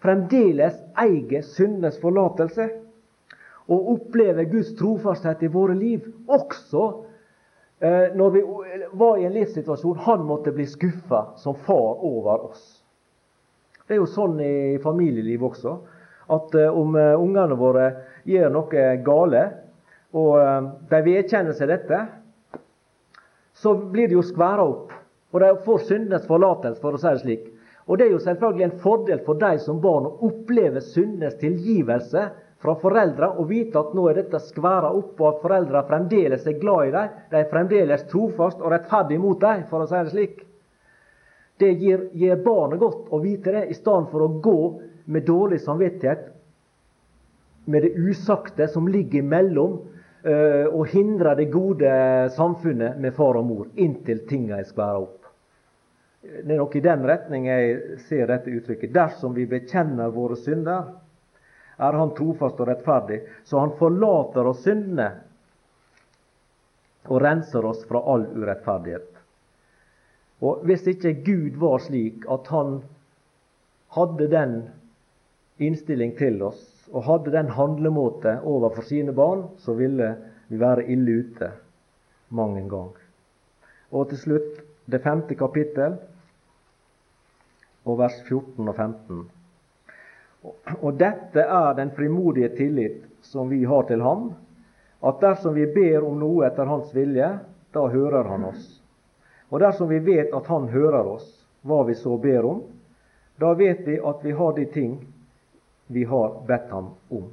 [0.00, 2.68] fremdeles eier syndenes forlatelse.
[3.70, 6.06] Og opplever Guds trofasthet i våre liv.
[6.26, 6.86] Også
[7.80, 8.40] når vi
[9.00, 12.64] var i en livssituasjon han måtte bli skuffa som far over oss.
[13.86, 15.78] Det er jo sånn i familieliv også
[16.30, 17.90] at eh, om eh, ungene våre
[18.28, 19.44] gjør noe gale,
[20.14, 22.02] og eh, de vedkjenner seg dette,
[23.60, 24.94] så blir det jo skværa opp.
[25.30, 27.48] Og de får syndenes forlatelse, for å si det slik.
[27.90, 32.28] Og det er jo selvfølgelig en fordel for deg som barn å oppleve syndenes tilgivelse
[32.60, 36.58] fra foreldre og vite at nå er dette skværa opp, og at foreldre fremdeles er
[36.60, 37.14] glad i deg.
[37.30, 40.42] De er fremdeles trofast og rettferdig mot deg, for å si det slik.
[41.60, 44.58] Det gir, gir barnet godt å vite det, i stedet for å gå
[45.10, 46.28] med dårlig samvittighet
[47.70, 49.78] med det usagte som ligger imellom,
[50.24, 51.90] uh, og hindre det gode
[52.36, 55.16] samfunnet med far og mor, inntil tinga er skværa opp.
[56.20, 58.92] Det er nok i den retning jeg ser dette uttrykket.
[58.92, 60.90] Dersom vi bekjenner våre synder,
[61.80, 65.10] er Han trofast og rettferdig, så Han forlater oss syndene
[67.08, 69.08] og renser oss fra all urettferdighet.
[70.40, 72.80] Og Hvis ikke Gud var slik at Han
[73.96, 74.60] hadde den
[75.60, 76.60] innstilling til oss
[76.90, 80.14] og hadde den handlemåte overfor sine barn, så ville
[80.48, 81.50] vi være ille ute
[82.34, 82.94] mang en gang.
[83.90, 85.98] Og til slutt det femte kapittel
[87.84, 89.20] og vers 14 og 15.
[90.42, 94.30] Og dette er den frimodige tillit som vi har til Ham,
[95.00, 97.28] at dersom vi ber om noe etter Hans vilje,
[97.72, 98.64] da hører Han oss.
[99.50, 101.28] Og dersom vi vet at Han hører oss,
[101.62, 102.62] hva vi så ber om,
[103.40, 104.96] da vet vi at vi har de ting
[105.86, 107.28] vi har bedt Ham om.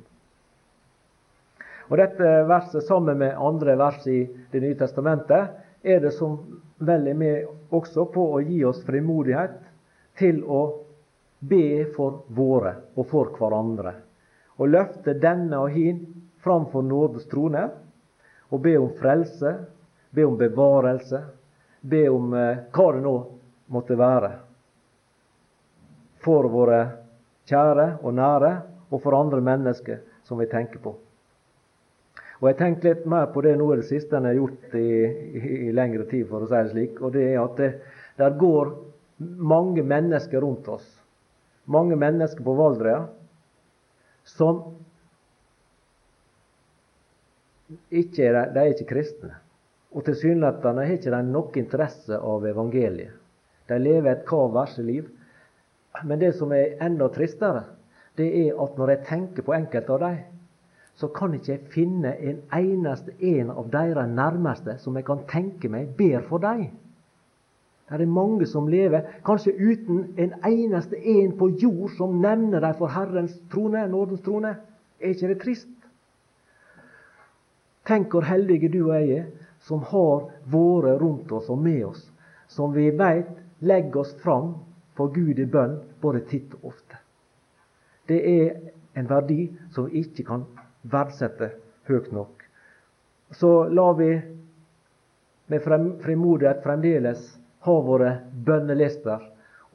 [1.88, 6.40] Og Dette verset sammen med andre vers i Det nye testamentet er det som
[6.84, 9.56] vel er med også på å gi oss frimodighet
[10.20, 10.87] til å
[11.40, 13.94] be for våre og for hverandre.
[14.58, 16.02] Og løfte denne og hin
[16.44, 17.68] framfor nådes trone
[18.50, 19.54] og be om frelse,
[20.10, 21.22] be om bevarelse,
[21.82, 23.16] be om eh, hva det nå
[23.74, 24.32] måtte være.
[26.24, 26.80] For våre
[27.48, 28.54] kjære og nære,
[28.88, 30.94] og for andre mennesker som vi tenker på.
[32.40, 34.76] Og Jeg tenkte litt mer på det nå i det siste enn jeg har gjort
[34.78, 37.02] i, i, i, lengre tid, for å si det slik.
[37.02, 37.70] Og det er at det,
[38.20, 38.72] der går
[39.18, 40.86] mange mennesker rundt oss
[41.68, 43.06] mange mennesker på Valdrea
[44.28, 44.64] som
[47.92, 49.34] ikke er, de er ikke kristne.
[49.92, 51.22] Og tilsynelatende har ikke de
[51.60, 53.16] interesse av evangeliet.
[53.68, 54.52] De lever et kav
[54.88, 55.08] liv.
[56.04, 57.64] Men det som er enda tristere,
[58.18, 60.18] det er at når jeg tenker på enkelte av dem,
[60.98, 65.70] så kan ikke jeg finne en eneste en av deres nærmeste som jeg kan tenke
[65.70, 66.72] meg ber for dem.
[67.88, 72.76] Det er mange som lever kanskje uten en eneste en på jord som nevner dem
[72.76, 74.58] for Herrens trone, nådens trone.
[75.00, 75.70] Er ikke det trist?
[77.88, 79.26] Tenk hvor heldige du og jeg er,
[79.64, 82.04] som har vært rundt oss og med oss,
[82.52, 83.32] som vi veit
[83.64, 84.58] legger oss fram
[84.98, 87.00] for Gud i bønn både titt og ofte.
[88.08, 88.52] Det er
[89.00, 90.44] en verdi som vi ikke kan
[90.84, 91.54] verdsette
[91.88, 92.44] høyt nok.
[93.32, 94.12] Så lar vi
[95.48, 95.64] med
[96.04, 97.37] frimodighet fremdeles
[97.68, 98.12] ha våre
[98.48, 99.24] bønnelister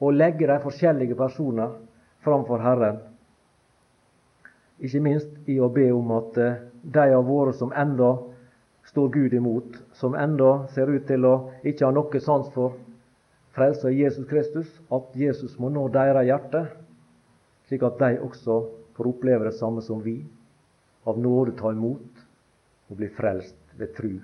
[0.03, 1.75] og legge de forskjellige personer
[2.25, 2.99] framfor Herren.
[4.83, 8.15] Ikke minst i å be om at eh, de av våre som enda
[8.89, 12.75] står Gud imot, som enda ser ut til å ikke ha noe sans for
[13.55, 16.65] frelse i Jesus Kristus, at Jesus må nå deres hjerte,
[17.69, 18.59] slik at de også
[18.97, 20.19] får oppleve det samme som vi,
[21.07, 22.23] av nåde ta imot
[22.89, 24.17] og bli frelst ved tru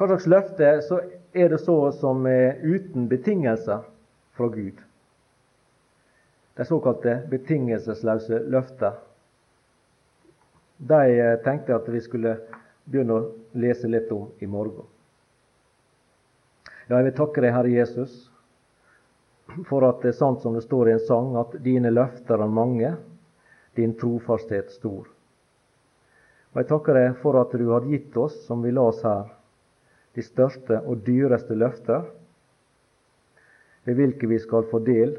[0.00, 1.02] hva slags løfte så
[1.36, 3.82] er det så som er uten betingelser
[4.32, 4.78] fra Gud?
[6.56, 8.94] De såkalte betingelsesløse løfter.
[10.76, 12.32] De eh, tenkte at vi skulle
[12.86, 13.26] begynne å
[13.60, 14.86] lese litt om i morgen.
[16.88, 18.14] Ja, jeg vil takke deg, Herre Jesus,
[19.68, 22.54] for at det er sant som det står i en sang, at dine løfter er
[22.56, 22.94] mange,
[23.76, 25.04] din trofasthet stor.
[26.54, 29.28] Og Jeg takker deg for at du har gitt oss, som vi las her,
[30.14, 32.06] de største og dyreste løfter,
[33.84, 35.16] ved hvilke vi skal få del,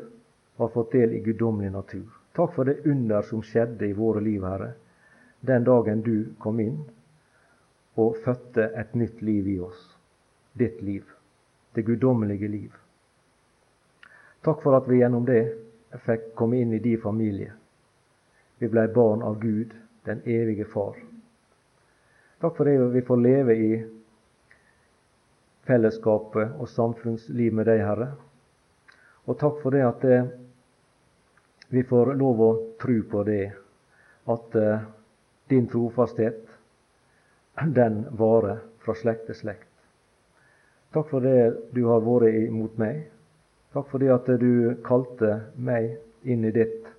[0.57, 2.09] og har fått del i guddommelig natur.
[2.35, 4.73] Takk for det under som skjedde i våre liv, Herre,
[5.41, 6.83] den dagen du kom inn
[7.99, 9.81] og fødte et nytt liv i oss.
[10.53, 11.03] Ditt liv.
[11.73, 12.71] Det guddommelige liv.
[14.43, 15.43] Takk for at vi gjennom det
[16.05, 17.51] fikk komme inn i din familie.
[18.59, 19.73] Vi blei barn av Gud,
[20.05, 20.95] den evige Far.
[22.41, 23.71] Takk for det vi får leve i
[25.67, 28.11] fellesskapet og samfunnsliv med deg, Herre.
[29.29, 30.29] Og takk for det at eh,
[31.71, 32.51] vi får lov å
[32.81, 33.43] tro på det,
[34.31, 34.87] at eh,
[35.51, 36.47] din trofasthet,
[37.75, 39.67] den varer fra slekt til slekt.
[40.91, 43.05] Takk for det du har vært imot meg.
[43.71, 45.93] Takk for det at du kalte meg
[46.27, 46.89] inn i ditt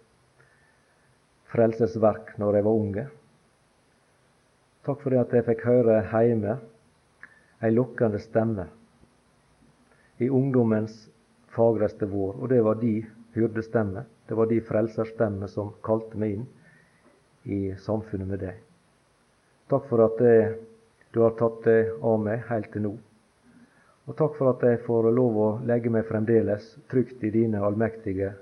[1.52, 3.04] frelsesverk når jeg var unge.
[4.86, 6.56] Takk for det at jeg fikk høre hjemme
[7.62, 8.66] ei lokkende stemme
[10.18, 11.08] i ungdommens
[11.54, 12.96] fagreste vår, og det var de
[13.34, 14.04] hyrdestemme.
[14.28, 16.44] Det var de frelserstemme som kalte meg inn
[17.44, 18.60] i samfunnet med deg.
[19.70, 20.20] Takk for at
[21.12, 22.92] du har tatt det av meg helt til nå.
[24.08, 28.32] Og takk for at jeg får lov å legge meg fremdeles trygt i dine allmektige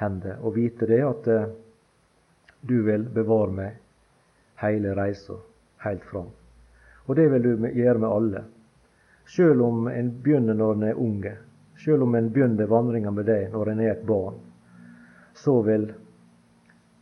[0.00, 1.50] hender, og vite det at eh,
[2.66, 3.76] du vil bevare meg
[4.62, 5.36] hele reisa
[5.84, 6.32] helt fram.
[7.06, 8.44] Og det vil du gjøre med alle.
[9.28, 11.34] Sjøl om en begynner når en er unge,
[11.80, 14.36] sjøl om en begynner vandringa med deg når en er et barn,
[15.34, 15.88] så vil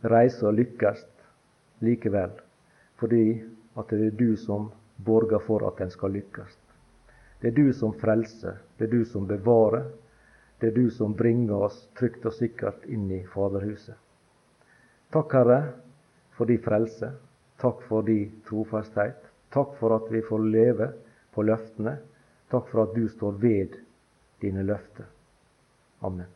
[0.03, 1.03] reisa lykkes
[1.83, 2.31] likevel,
[2.99, 3.25] fordi
[3.79, 4.69] at det er du som
[5.03, 6.55] borger for at den skal lykkes.
[7.41, 9.89] Det er du som frelser, det er du som bevarer,
[10.59, 13.97] det er du som bringer oss trygt og sikkert inn i Faderhuset.
[15.11, 15.59] Takk, Herre,
[16.31, 17.11] for din frelse.
[17.59, 19.32] Takk for din trofasthet.
[19.53, 20.91] Takk for at vi får leve
[21.33, 21.97] på løftene.
[22.49, 23.77] Takk for at du står ved
[24.41, 25.05] dine løfter.
[26.01, 26.29] Amen.